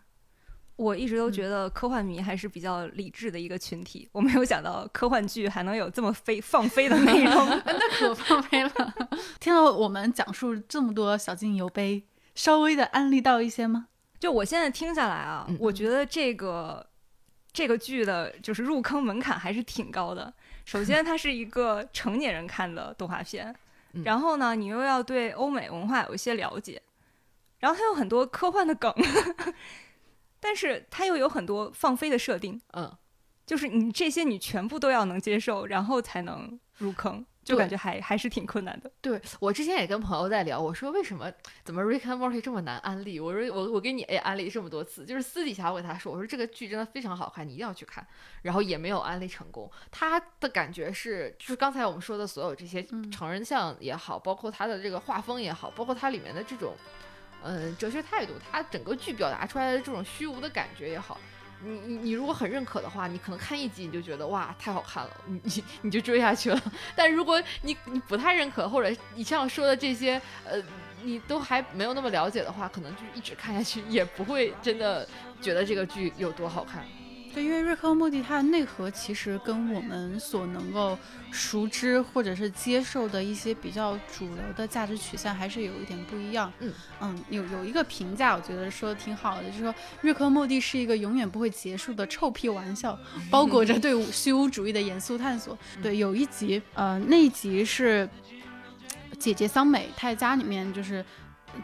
[0.76, 7.46] 我一直都嗯觉得科幻迷还是比较理智的一个群体，我没有想到科幻剧还能有这么飞放飞的内容。
[7.66, 8.70] 那可放飞了。
[9.38, 12.02] 听到我们讲述这么多小金油杯，
[12.34, 13.88] 稍微的安利到一些吗？
[14.18, 16.86] 就我现在听下来啊，嗯我觉得这个
[17.54, 20.34] 这个剧的就是入坑门槛还是挺高的。
[20.66, 23.54] 首先，它是一个成年人看的动画片，
[23.92, 26.82] 嗯然后呢，你又要对欧美文化有一些了解，
[27.60, 28.92] 然后它有很多科幻的梗，
[30.40, 32.92] 但是它又有很多放飞的设定，嗯，
[33.46, 38.90] 就是你这些你全部都要能接受，然后才能入坑，就感觉还还是挺困难的。
[39.00, 41.30] 对我之前也跟朋友在聊，我说为什么
[41.62, 43.20] 怎么 Rick and Morty 这么难安利？
[43.20, 48.06] 我说我我给你也安利这么多次，就是私底下我给他说，我说这个剧真的非常好看，你一定要去看，
[48.42, 49.70] 然后也没有安利成功。
[49.90, 56.74] 他的感觉是，就是刚才我们说的所有这些嗯成人像也好，包括他的这个画风也好，包括它里面的这种
[57.42, 61.20] 嗯哲学态度，他整个剧表达出来的这种虚无的感觉也好。
[61.62, 66.62] 你你你如果很认可的话，你可能看一集你就觉得哇太好看了，你你你就追下去了。
[66.96, 70.60] 但如果你你不太认可，或者你像说的这些呃
[71.02, 75.06] 你都还没有那么了解的话，可能就一直看下去，也不会真的
[75.40, 76.84] 觉得这个剧有多好看。
[77.34, 80.96] 对，因为瑞克和莫蒂它的内核其实跟我们所能够
[81.32, 86.52] 熟知或者是接受的一些比较主流的价值取向还是有一点不一样。
[86.60, 86.72] 嗯
[87.30, 92.96] 有有一个评价，我觉得说的挺好的，就是说瑞克和莫蒂是一个永远不会结束的臭屁玩笑，
[93.28, 95.58] 包裹着对虚无主义的严肃探索。
[95.82, 98.08] 对，有一集，呃，那一集是
[99.18, 101.04] 姐姐桑美，她在家里面就是。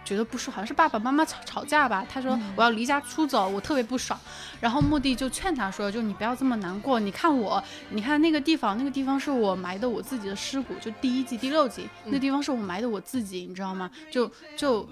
[0.04, 2.06] 觉得不爽，好像是爸爸妈妈吵吵架吧。
[2.08, 4.18] 他说我要离家出走，我特别不爽。
[4.60, 13.90] 然后莫蒂就劝他说：“就你不要这么难过，你看我，你看那个地方，那个地方是我埋的我自己的尸骨，就第一季第六集，那地方是我埋的我自己，你知道吗？
[14.10, 14.88] 就就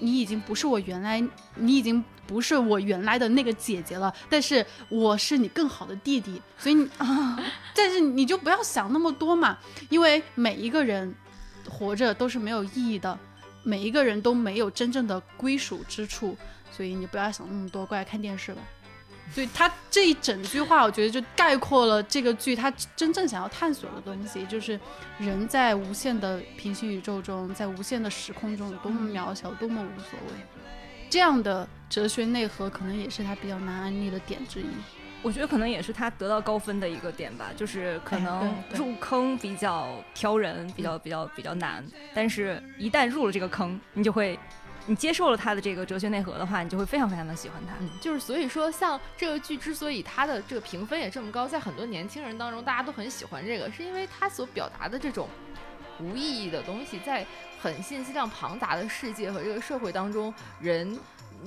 [0.00, 1.22] 你已经不是我原来，
[1.54, 7.38] 你已经不是我原来的那个姐姐了，但是我是你更好的弟弟，所以你 啊，
[7.74, 11.14] 但是你就不要想那么多嘛，因为每一个人
[11.68, 13.16] 活着都是没有意义的。”
[13.64, 16.36] 每一个人都没有真正的归属之处，
[16.70, 18.62] 所以你不要想那么多，过来看电视吧。
[19.32, 24.78] 所以他这一整句话，我觉得就概括了这个剧他真正想要探索的东西，就是
[25.18, 30.34] 人在无限的平行宇宙中，在无限的时空中有多么渺小，多么无所谓。
[31.08, 34.66] 这样的哲学内核，可能也是他比较难安利的点之一。
[35.24, 41.82] 我觉得可能也是他得到高分的一个点吧，就是可哎能入坑比较挑人，比较比较比较难，
[42.12, 44.38] 但是一旦入了这个坑，你就会，
[44.84, 47.72] 你接受了他的这个哲学内核的话，你就会非常非常的喜欢他。
[47.80, 55.26] 嗯，就是所以说，像这个剧之所以它的这个评分也这么高，在很多年轻人当中，大家都很喜欢这个，是因为它所表达的这种
[55.98, 57.24] 无意义的东西，在
[57.58, 60.98] 很信息量庞杂的世界和这个社会当中，人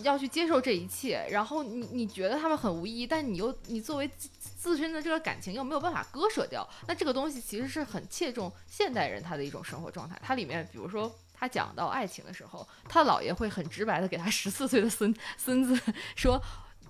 [0.04, 10.20] 要去接受这一切，然后你你觉得他们很无意义，但你又你作为自身的这个感情又没有办法割舍掉，那这个东西其实是很切中现代人他的一种生活状态。
[10.24, 11.14] 它里面比如说。
[11.40, 15.80] 他讲到爱情的时候，他姥爷会很直白的给他十四岁的孙 孙子
[16.16, 16.42] 说：“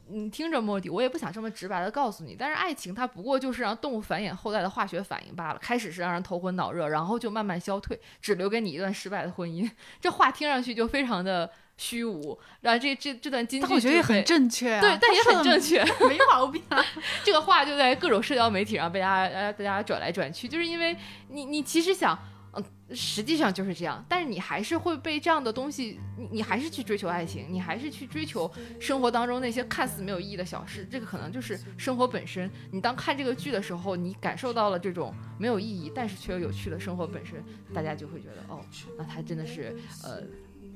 [0.07, 5.59] 你听着，莫迪，我也不想这么直白的告诉你，但是爱情它不过就是让动物繁衍后代的化学反应罢了。
[5.59, 9.69] 开始是让人头昏脑热，然后就慢慢消退，只留给你一段失败的婚姻。
[9.99, 12.37] 这话听上去就非常的虚无。
[12.61, 16.83] 然后这这这段金句，但我觉得也很正确啊，对，但也很正确，没毛病啊。
[17.23, 20.97] 这个话就在各种社交媒体上被大家呃大家转来转去，就是因为
[21.29, 22.17] 你你其实想。
[22.53, 22.63] 嗯，
[22.95, 32.49] 实际上就是这样，但是你还是会被这样的东西，你你还是去追求爱情，你还是去追求生活当中那些看似没有意义的小事，这个可能就是生活本身。
[32.71, 37.43] 你当看这个剧的时候，你感受到了这种没有意义，但是却又有趣的生活本身，
[37.75, 38.59] 大家就会觉得哦，
[38.97, 40.23] 那它真的是呃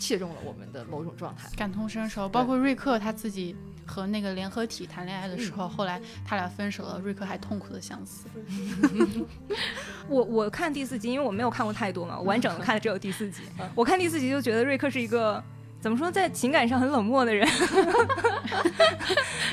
[0.01, 1.47] 切中了我们的某种状态。
[1.55, 8.25] 感同身受，包括瑞克他自己和那个联合体谈恋爱的时候，后来他俩分手了，瑞克还痛苦的相思。
[10.09, 13.43] 我我看第四集，因为我没有看过太多嘛，我完整的 看的只有第四集。
[13.75, 15.41] 我看第四集就觉得瑞克是一个
[15.82, 17.48] 怎么说，在情感上很冷漠的人。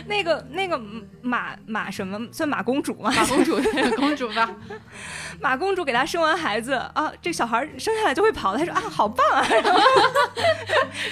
[0.07, 0.81] 那个那个
[1.21, 3.11] 马马什么算马公主吗？
[3.15, 3.61] 马公主，
[3.97, 4.51] 公主吧，
[5.41, 8.59] 马公主给他生完孩子啊，这小孩生下来就会跑了。
[8.59, 9.81] 他说啊，好棒啊，然 后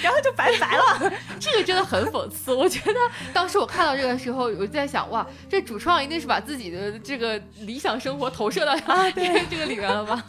[0.01, 1.11] 然后就拜拜了。
[1.39, 2.53] 这个真的很讽刺。
[2.53, 2.99] 我觉得
[3.33, 10.23] 当时我看到这个时候，我就在想，哇，这主创一定是把自己的这个理想生活投射到啊这这个里面了吧？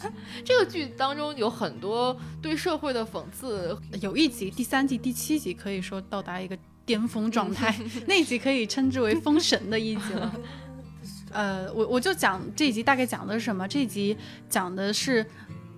[0.44, 7.74] 这个剧当中有很多对社会的讽刺，有一集第三季第七集可以说到达一个巅峰状态，
[8.06, 10.32] 那一集可以称之为封神的一集了。
[11.32, 13.66] 呃，我我就讲这一集大概讲的是什么？
[13.68, 14.16] 这一集
[14.48, 15.26] 讲的是。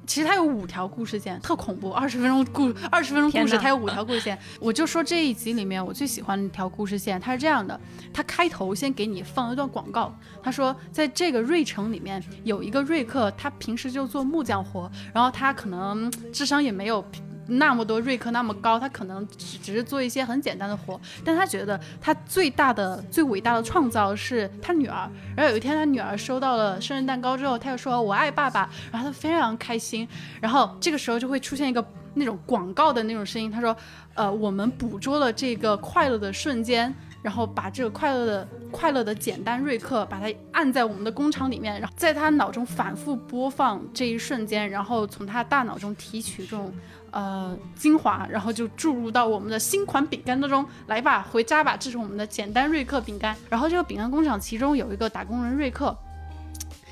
[0.07, 4.37] 其实它有五条故事线，特恐怖，二十分钟故二十分钟故事，它有五条故事线。
[4.59, 7.81] 我就说这一集里面我最喜欢的一条故事线，它是这样的：
[8.13, 10.13] 它开头先给你放一段广告，
[10.43, 17.05] 他说在这个瑞城里面有一个瑞克，他平时就做木匠活，然后他可能嗯智商也没有。
[17.51, 25.11] 那么多瑞克那么高，他可能只只是做一些很简单的活，但他觉得他最大的、最伟大的创造是他女儿。
[25.37, 30.09] 然后有一天，他女儿收到了生日蛋糕之后，他就说：“我爱爸爸。”然后他非常开心。
[30.41, 31.85] 然后这个时候就会出现一个
[32.15, 33.77] 那种广告的那种声音，他说
[34.15, 46.73] ：“呃，我们捕捉了这个快乐的瞬间。”然后把这个快乐的、快乐的简单瑞克，把它按在我们的工厂里面，然后在他脑中反复播放这一瞬间，然后从他大脑中提取这种
[47.11, 50.65] 呃精华，然后就注入到我们的新款饼干当中。
[50.87, 53.37] 来吧，回家吧，这是我们的简单瑞克饼干。
[53.49, 55.97] 然后这个饼干工厂其中有一个打工人瑞克。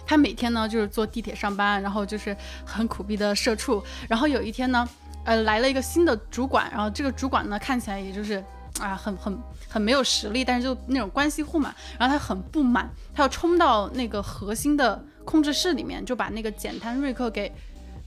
[0.06, 3.82] 他每天呢就是坐地铁上班，然后就是很苦逼的社畜。
[4.08, 4.88] 然后有一天呢，
[5.24, 8.42] 呃，来了一个新的主管，然后这个主管呢看起来也就是
[8.80, 11.74] 啊很很很没有实力，但是就那种关系户嘛。
[11.98, 17.52] 然后他很不满，他要冲到那个核心的控制室里面，就把那个简单瑞克给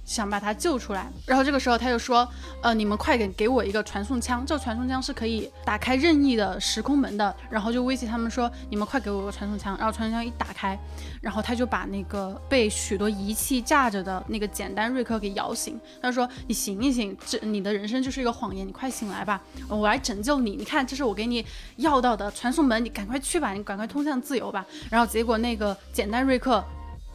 [0.05, 1.09] 想把他救出来。
[1.25, 2.27] 然后这个时候他就说，
[2.61, 7.35] 呃，你们快点给我一个传送枪，这个传送枪是可以打开任意的时空门的。
[7.49, 9.77] 然后就威胁他们说，你们快给我个传送枪。
[9.77, 10.77] 然后传送枪一打开，
[11.21, 15.79] 然后他就把那个被许多仪器架着的那个简单瑞克给摇醒。
[16.01, 20.55] 他说：“你醒一醒，这你的人生就是一个谎言，你快醒来吧，我来拯救你。
[20.55, 21.45] 你看，这是我给你
[21.77, 26.63] 要到的传送门，你赶快去吧，你赶快通向自由吧。”然后结果那个简单瑞克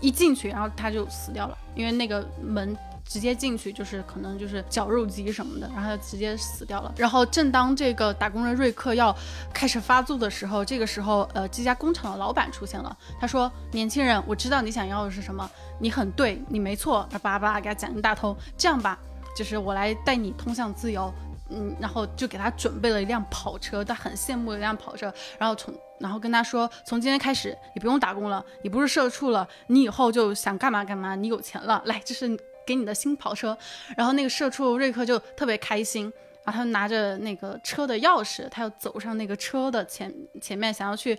[0.00, 2.76] 一进去，然后他就死掉了，因为那个门。
[3.08, 6.92] 直接进去就是可能就是绞肉机什么的，然后他直接死掉了。
[6.96, 9.16] 然后正当这个打工人瑞克要
[9.54, 18.36] 开始发作的时候，这个时候呃这家工厂的老板出现了，他说：“年轻人，我知道你想要的是什么，你很对，你没错。”他叭叭给他讲一大通。
[18.58, 18.98] 这样吧，
[19.36, 21.14] 就是我来带你通向自由。
[21.48, 33.56] 嗯，然后就给他准备了一辆跑车，他很羡慕一辆跑车，然后从然后跟他说，从今天开始你不用打工了，你不是社畜了，你以后就想干嘛干嘛，你有钱了，来，这是给你的新跑车。
[33.96, 36.12] 然后那个社畜瑞克就特别开心，
[36.44, 41.18] 然后他拿着那个车的钥匙，他要走上那个车的前前面，想要去。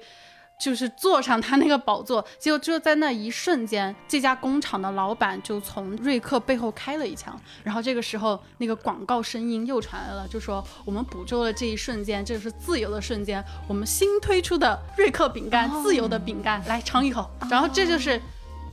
[0.60, 18.22] 就是坐上他那个宝座，结果就在那一瞬间，这家工厂的老板就从瑞克背后开了一枪，然后这个时候那个广告声音又传来了，就说我们捕捉了这一瞬间，这是自由的瞬间，我们新推出的瑞克饼干，自由的饼干，来尝一口，然后这就是。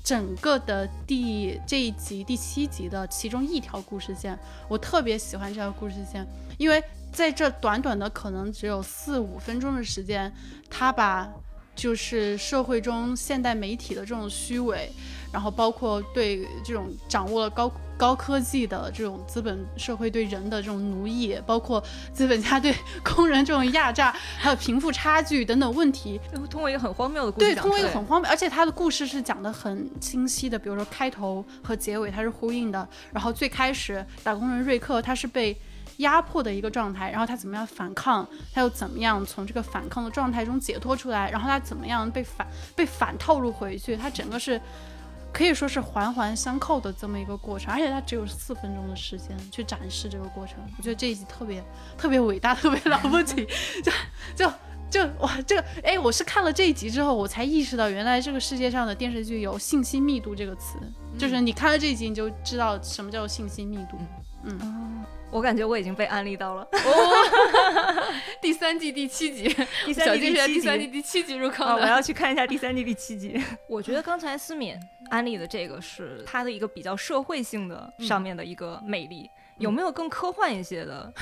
[0.05, 6.22] 整个的第这一集第七集的其中一条故事线，我特别喜欢这条故事线，
[6.59, 10.30] 因为在这短短的可能只有四五分钟的时间，
[10.68, 11.26] 他把
[11.75, 14.91] 就是社会中现代媒体的这种虚伪，
[15.33, 26.20] 然后包括对这种掌握了高高科技的这种资本社会对人的这种奴役，包括资本家对 工人这种压榨，还有贫富差距等等问题，
[26.51, 32.89] 通过一个很荒谬的故事对，通过一个很荒谬，而且他的故事是讲的很清晰的，比如说开头和结尾它是呼应的。
[33.12, 35.57] 然后最开始打工人瑞克他是被
[35.99, 44.61] 压迫的一个状态，然后他怎么样反抗，他又怎么样从这个反抗的状态中解脱出来，然后他怎么样被反被反套路回去，他整个是。
[45.33, 51.61] 可以说是环环相扣的这么一个过程，而且他只有四分钟的时间去展示这个过程，我觉得这一集特别
[51.99, 53.45] 特别伟大，特别了不起，
[53.83, 53.91] 就
[54.37, 54.53] 就
[54.95, 60.79] 就哇，这个哎，我是看了这一集之后，我才意识到原来这个世界上的电视剧有信息密度这个词，
[61.19, 63.99] 就是你看了这一集你就知道什么叫信息密度。
[64.45, 66.63] 嗯，我感觉我已经被安利到了。
[66.63, 69.49] 哦， 第三季第七集，
[69.85, 73.43] 第三小金是在季第七集第三季第七集入坑啊，我要去看一下第三季第七集。
[73.69, 74.79] 我觉得刚才思敏
[75.11, 79.29] 安利的这个是它的一个比较社会性的上面的一个魅力。
[79.59, 81.13] 有没有更科幻一些的？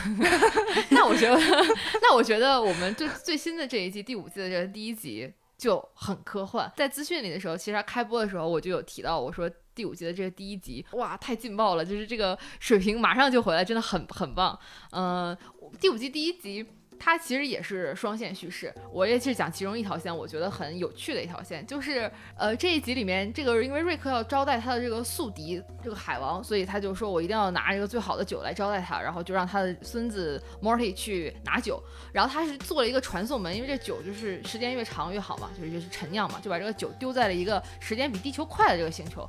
[0.91, 1.37] 那我觉得，
[2.03, 6.71] 那我觉得我们最最新的这一季第五季的这个第一集就很科幻。
[6.77, 14.59] 在资讯里的时候，其实它开播的时候我就有提到，我说第五季的这个第一集，哇，太劲爆了，就是这个水平马上就回来，真的很很棒。
[14.93, 15.37] 嗯、
[15.81, 16.67] 第五季第一集。
[17.05, 31.83] 它其实也是双线叙事，我也是讲其中一条线，我觉得很有趣的一条线，就是呃这一集里面这个因为瑞克要招待他的这个宿敌这个海王，所以他就说我一定要拿这个最好的酒来招待他，然后就让他的孙子 Morty 去拿酒，
[32.13, 39.29] 然后他是做了一个传送门，因为这酒就是时间越长越好嘛，就是就是陈酿嘛，就把这个酒丢在了一个时间比地球快的这个星球，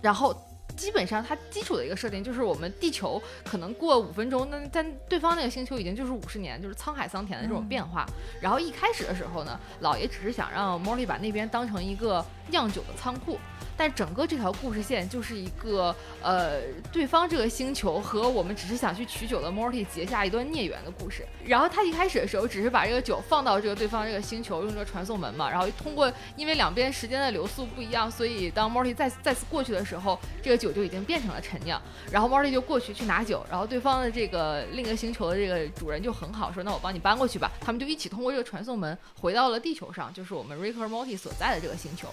[0.00, 0.34] 然后。
[0.80, 8.06] 基本上，它基础的一个设定就是我们地球可能过五分钟，那但对方那个星球已经就是五十年，就是沧海桑田的这种变化。
[8.40, 13.38] 然后一开始的时候呢，老爷只是想让莫莉把那边当成一个酿酒的仓库。
[13.76, 16.60] 但整个这条故事线就是一个呃，
[16.92, 21.26] 对方这个星球和我们只是想去取酒的 Morty 结下一段孽缘的故事。
[21.46, 31.80] 然后他一开始的时候只是把这个酒放到这个对方这个星球，用这个传送门嘛，然后通过因为两边时间的流速不一样，所以当 Morty 再再次过去的时候，这个酒就已经变成了陈酿。
[32.12, 37.50] 然后 Morty 就过去去拿酒，然后对方的这个另一个星球的这个主人就很好，说那我帮你搬过去吧。
[37.58, 42.08] 他们就一起通过这个传送门回到了地球上，就是我们 Rick 和 Morty 所在的这个星球。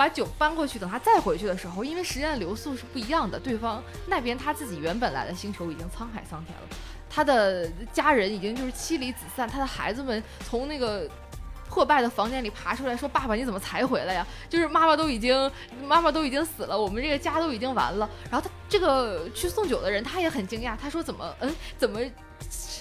[0.00, 6.62] 把酒搬过去，等他再回去的时候，因为时间的流速是不一样的，对方那边他自己原本来的星球已经沧海桑田了，
[7.10, 11.06] 他的家人已经就是妻离子散，他的孩子们从那个
[11.68, 14.26] 破败的房间里爬出来，说：“爸爸，你怎么才回来呀？
[14.48, 15.52] 就是妈妈都已经
[15.86, 22.00] 妈妈都已经死了，我们这个家都已经完了。”然后他这个去送酒的人他也很惊讶，他说：“怎么嗯怎么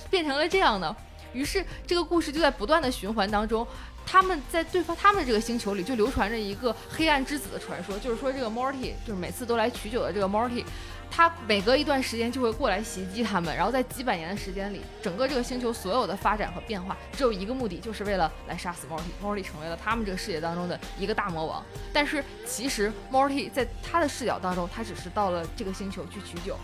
[0.10, 0.96] 变成了这样呢？”
[1.34, 3.68] 于是这个故事就在不断的循环当中。
[4.12, 10.66] 他们在对方他们这个星球里就流传着一个黑暗之子的传说，就是说这个 Morty 就是每次都来取酒的这个 Morty，
[11.12, 19.24] 他每隔一段时间就会过来袭击他们，然后在几百年的时间里，整个这个星球所有的发展和变化只有一个目的，就是为了来杀死 Morty。
[19.24, 26.58] Morty 成为了他们这个世界当中的一个大魔王，但是其实 Morty 在他的视角当中，他只是到了这个星球去取酒。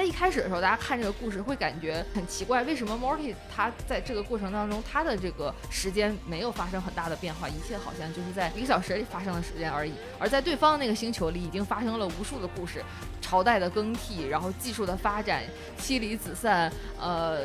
[0.00, 9.92] 在一开始的时候，大家看这个故事会感觉很奇怪，为什么 Morty 他在这个过程当中，他的这个时间没有发生很大的变化，一切好像就是在一个小时里发生的时间而已。
[10.18, 12.82] 而在对方那个星球里，已经发生了无数的故事，
[13.20, 15.42] 朝代的更替，然后技术的发展，
[15.76, 17.42] 妻离子散，呃，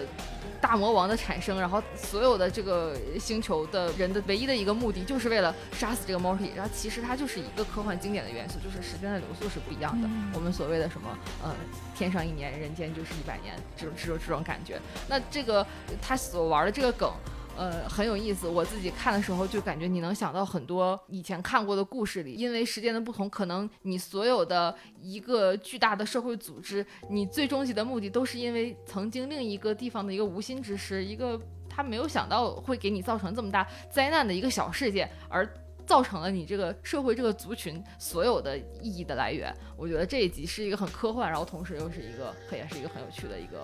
[0.65, 6.55] 大魔王的产生，然后所有的这个星球的人的唯一的一个目的，就是为了杀死这个 Morty。
[6.55, 10.09] 然后其实它就是一个科幻经典的元素，就是时间的流速是不一样的。
[10.33, 11.53] 我们所谓的什么呃，
[11.95, 14.81] 天上一年，人间就是一百年，这种这种这种感觉。
[15.07, 15.63] 那这个
[16.01, 17.13] 他所玩的这个梗。
[17.57, 18.47] 呃，很有意思。
[18.47, 31.39] 我自己看的时候就感觉你能想到很多以前看过的故事里，因为时间的不同，可能你所有的一个巨大的社会组织，你最终极的目的都是因为曾经另一个地方的一个无心之失，一个
[31.69, 35.47] 他没有想到会给你造成这么大灾难的一个小事件，而
[35.85, 39.55] 造成了你这个社会这个族群所有的意义的来源。
[39.77, 43.61] 我觉得这一集是一个很科幻，然后同时又是一个也是一个很有趣的一个。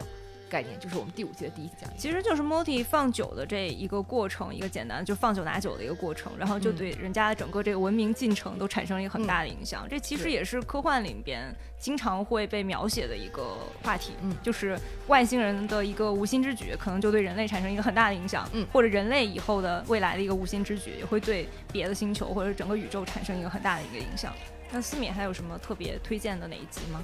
[0.52, 9.88] 概念就是我们第五季的第一集讲，其实就是 Morty 放酒的这一个过程，一个简单就放酒拿酒的一个过程，然后就对人家的整个这个文明进程都产生了一个很大的影响。
[9.90, 14.78] 这其实也是科幻里边经常会被描写的一个话题，嗯，就是
[15.08, 24.34] 外星人的一个无心之举，可能就对人类产生一个很大的影响，嗯，或者人类以后的未来的一个无心之举，也会对别的星球或者整个宇宙产生一个很大的一个影响。
[24.74, 27.04] 那思敏还有什么特别推荐的哪一集吗？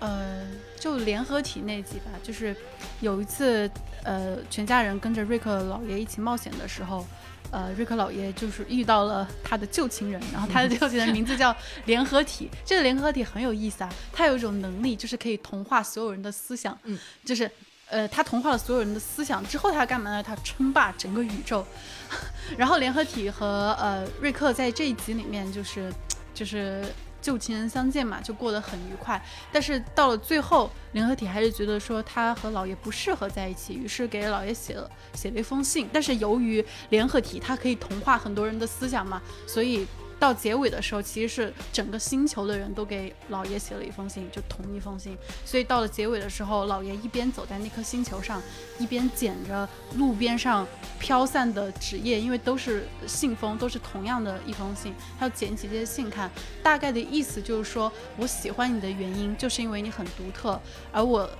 [0.00, 0.46] 呃，
[0.78, 2.54] 就联合体那集吧，就是
[3.00, 3.68] 有一次，
[4.04, 7.04] 呃，全家人跟着瑞克老爷一起冒险的时候，
[7.50, 11.54] 呃，瑞克老爷就是遇到了他的旧情人，然后他的旧情人名字叫
[11.86, 12.48] 联合体。
[12.64, 16.78] 这个联合体很有意思啊，他有一种能力，就是可以同化所有人的思想。
[16.84, 17.50] 嗯，就是
[17.88, 20.22] 呃，他同化了所有人的思想之后，他干嘛呢？
[20.22, 21.66] 他称霸整个宇宙。
[22.56, 25.92] 然后联合体和呃瑞克在这一集里面就是
[26.32, 26.84] 就是。
[27.28, 29.22] 旧情人相见嘛，就过得很愉快。
[29.52, 35.86] 但是到了最后，联合体还是觉得说他和老爷不适合在一起，于是给老爷写了写了一封信。
[35.92, 39.86] 但是由于联合体它可以同化很多人的思想嘛，所以。
[40.18, 45.16] 到结尾的时候，其实是整个星球的人都给老爷写了一封信，就同一封信。
[45.44, 48.42] 所以到了结尾的时候，老爷一边走在那颗星球上，
[48.78, 50.66] 一边捡着路边上
[50.98, 56.30] 飘散的纸页，因为都是信封，都是同样的一封信，他要捡起这些信看。
[56.62, 60.60] 大概的意思就是说，我喜欢你的原因，就是因为你很独特，
[60.90, 61.30] 而我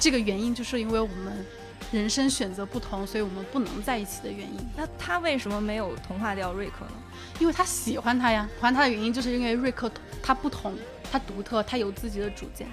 [0.00, 1.44] 这个原因就是因为我们
[1.92, 4.58] 人生选择不同，所以我们不能在一起的原因。
[4.76, 6.92] 那他为什么没有同化掉瑞克呢？
[7.38, 9.90] 因为他喜欢他呀，喜欢他的原因就是因为瑞克
[10.22, 10.74] 他不同，
[11.10, 12.66] 他独特，他有自己的主见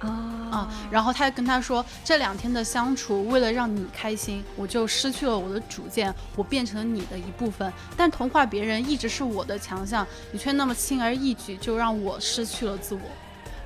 [0.00, 0.08] 啊
[0.50, 0.74] 啊。
[0.90, 7.72] 然后他跟他说，这两天的相处，为了让你开心，我就失去了我的主见，我变成了你的一部分。
[7.96, 13.00] 但同化别人一直是我的强项，你却那么轻而易举就让我失去了自我。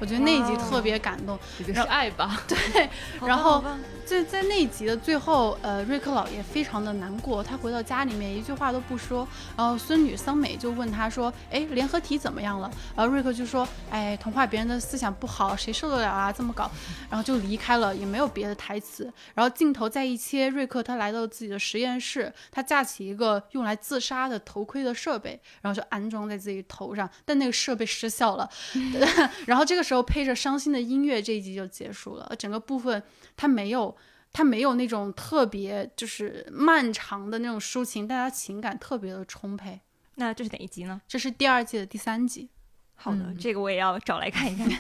[0.01, 2.41] 我觉得那一集特别感动，是爱吧？
[2.49, 2.91] 对，
[3.25, 3.63] 然后。
[4.11, 9.25] 在在那一集的最后，呃，瑞克老爷非常的难过，他回到家里面一句话都不说，
[9.57, 16.33] 然后孙女桑美就问他说：“哎，联合体怎么样了？”然后瑞克就说：“哎，同化别人的思想不好，谁受得了啊？
[16.33, 16.69] 这么搞。”
[17.09, 19.05] 然后就离开了，也没有别的台词。
[19.33, 28.51] 然后镜头再一切，瑞克他来到自己的实验室，他架起一个用来自杀的头盔的设备，然后就安装在自己头上，但那个设备失效了。
[29.47, 32.33] 然后这个时候配着伤心的音乐，这一集就结束了。
[32.39, 33.03] 整个部分
[33.37, 33.97] 他没有。
[34.33, 39.81] 他没有那种特别就是漫长的那种抒情，大家情感特别的充沛。
[40.15, 41.01] 那这是哪一集呢？
[41.09, 42.49] 这是第二季的第三集，
[42.95, 44.71] 好的，嗯这个我也要找来看一看。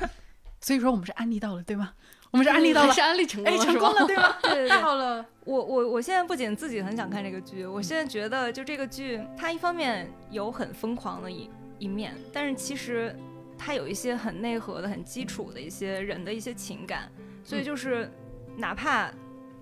[0.58, 1.92] 所以说我们是安利到了，对吗？
[2.30, 4.06] 我们是安利到了是，安利成功哎，了，成功了，是吧？
[4.06, 4.36] 对吗？
[4.40, 13.14] 对对对，太好了，我我我现在不仅自己很想看这个剧，我现在觉得就这个剧，它一方面有很疯狂的一一面，但是其实
[13.56, 17.10] 它有一些很内核的、很基础的一些人的一些情感，
[17.42, 18.10] 所以就是
[18.56, 19.10] 哪怕。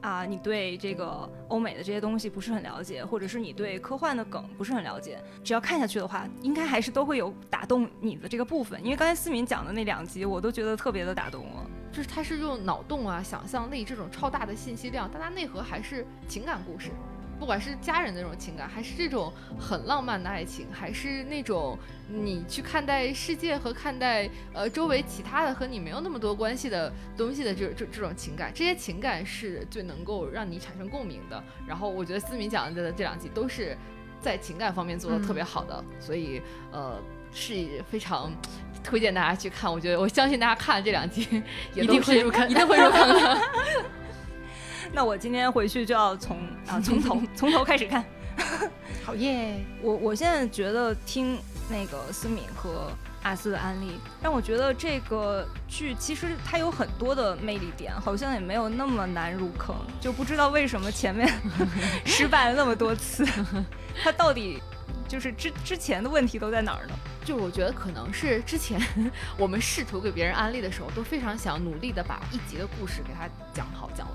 [0.03, 8.85] 啊，你对这个欧美的这些东西不是很了解，或者是你对科幻的梗不是很了解，只要看下去的话，应该还是都会有打动你的这个部分。
[8.85, 11.65] 因为刚才思敏讲的那两集，我都觉得特别的打动我。
[11.93, 16.91] 就是它是用脑洞啊、想象力这种超大的信息量，但它内核还是情感故事。
[17.43, 21.77] 不管是家人的那种情感，还是这种很浪漫的爱情，还是那种
[22.09, 31.43] 你去看待世界和看待呃周围其他的和你没有那么多关系的东西的这这这种情感，这些情感是最能够让你产生共鸣的。
[31.67, 33.77] 然后我觉得思敏讲的这两集都是
[34.21, 36.41] 在情感方面做的特别好的，所以
[36.71, 36.97] 呃
[37.33, 38.31] 是非常
[38.85, 39.69] 推荐大家去看。
[39.69, 41.27] 我觉得我相信大家看了这两集
[41.75, 43.41] 也一定会入坑一定会入坑的。
[44.93, 48.05] 那我今天回去就要从啊从头从头开始看。
[49.05, 49.63] 好耶！
[49.83, 52.91] 我我现在觉得听那个思敏和
[53.23, 61.29] 阿斯的案例，让我觉得这个剧其实它有很多的魅力点，好像也没有那么难入坑，就不知道为什么前面
[62.07, 63.27] 失败了那么多次，
[64.03, 64.63] 它到底
[65.09, 66.95] 就是之之前的问题都在哪儿呢？
[67.25, 68.81] 就我觉得可能是之前
[69.37, 74.07] 我们试图给别人安利的时候，都非常想努力的把一集的故事给他讲好、讲。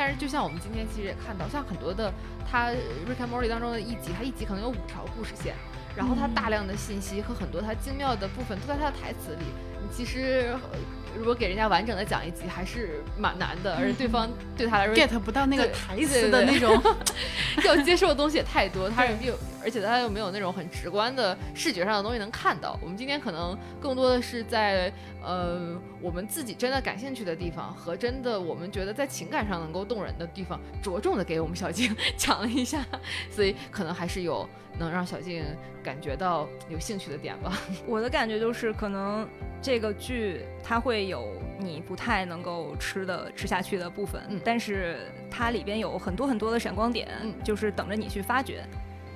[0.00, 2.10] 但是就像我们今天其实也看到，像很多的
[2.50, 2.68] 他
[3.06, 5.54] 《Rick and Morty》当中的一集，他一集可能有五条故事线，
[5.94, 9.44] 然后他大量的信息和很多他精妙的部分都在他的台词里。
[9.82, 10.78] 你其实呃
[11.18, 14.26] 如果给人家完整的讲一集，还是蛮难的，而且对方
[14.56, 16.82] 对他来说 get 不到那个台词的那种，
[17.66, 22.78] 要接受的东西也太多，他又而且它又没有那种很直观的视觉上的东西能看到。
[22.82, 24.92] 我们今天可能更多的是在
[25.22, 32.84] 呃我们自己真的感兴趣的地方和真的我们觉得在情感上能够动人的地方，着重的给我们小静 讲了一下，
[33.30, 34.48] 所以可能还是有
[34.78, 35.44] 能让小静
[35.82, 37.58] 感觉到有兴趣的点吧。
[37.86, 39.28] 我的感觉就是，可能
[39.60, 45.00] 这个剧它会有你不太能够吃的吃下去的部分，嗯但是
[45.30, 48.64] 它里边有很多很多的闪光点，嗯就是等着你去发掘。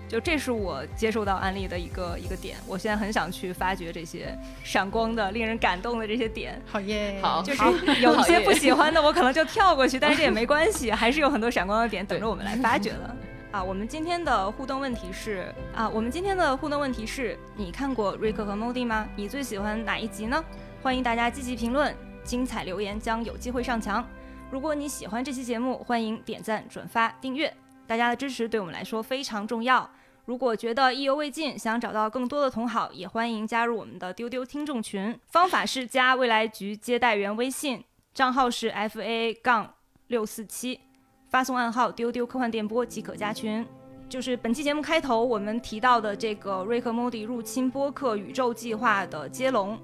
[0.09, 6.61] 就这是我接受到安利的一个一个点，我现在很想去发掘这些闪光的、令人感动的这些点。
[6.67, 7.19] 好耶！
[7.23, 13.17] 好就是有些不喜欢的，我可能就跳过去，但是这也没关系，还是有很多闪光的点等着我们来发掘的。
[13.51, 19.09] 啊，我们今天的互动问题是啊，我们今天的互动问题是你看过瑞克和莫蒂吗？
[19.15, 20.45] 你最喜欢哪一集呢？
[20.83, 21.95] 欢迎大家积极评论，
[22.25, 24.05] 精彩留言将有机会上墙。
[24.51, 27.53] 如果你喜欢这期节目，欢迎点赞、转发、订阅，
[27.87, 29.89] 大家的支持对我们来说非常重要。
[30.27, 35.19] 如果觉得意犹未尽，想找到更多的同好，也欢迎加入我们的丢丢听众群。
[35.27, 39.75] 方法是加未来局接待员微信，账号是 f a 杠
[40.07, 40.81] 六四七，
[41.29, 43.67] 发送暗号“丢丢科幻电波”即可加群。
[44.09, 49.79] 就是本期节目开头我们提到的这个瑞克莫蒂入侵播客宇宙计划的接龙。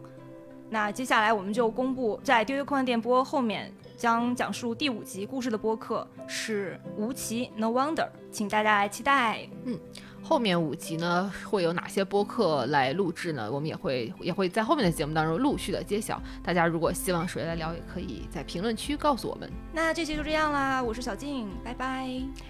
[0.68, 9.46] 那接下来我们就公布在丢丢科幻电波后面将讲述第五集故事的播客是吴奇 No Wonder，请大家来期待。
[9.66, 9.78] 嗯
[10.22, 13.50] 后面五集呢会有哪些播客来录制呢？
[13.50, 16.22] 我们也会也会在后面的节目当中陆续的揭晓。
[16.42, 19.50] 大家如果希望谁来聊，也可以在评论区告诉我们。
[19.72, 22.08] 那这期就这样啦，我是小静，拜拜。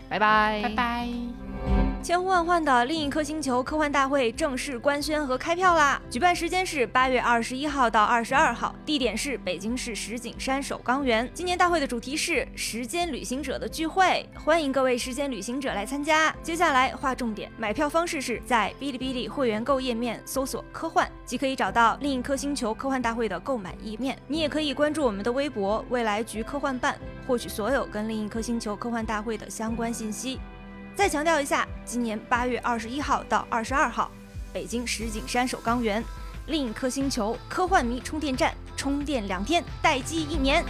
[0.08, 1.08] 拜拜，拜拜。
[2.02, 6.00] 千呼万唤的另一颗星球科幻大会正式官宣和开票啦！
[6.08, 11.30] 举办时间是八月二十一号到二十二号，地点是北京市石景山首钢园。
[11.34, 16.34] 今年大会的主题是时间旅行者的聚会，欢迎各位时间旅行者来参加。
[16.42, 24.18] 接下来划重点，买票方式是在哔哩哔哩会员购页面搜索“科幻”，即可以找到另一颗星球科幻大会的购买页面。
[24.26, 26.98] 你也可以关注我们的微博“未来局科幻办”，
[27.28, 30.40] 获取所有跟另一颗星球科幻大会的相关信息。
[30.94, 34.10] 再强调一下，今年八月二十一号到二十二号，
[34.54, 36.02] 北京石景山首钢园，
[36.46, 40.64] 另一颗星球科幻迷充电站，充电两天，待机一年。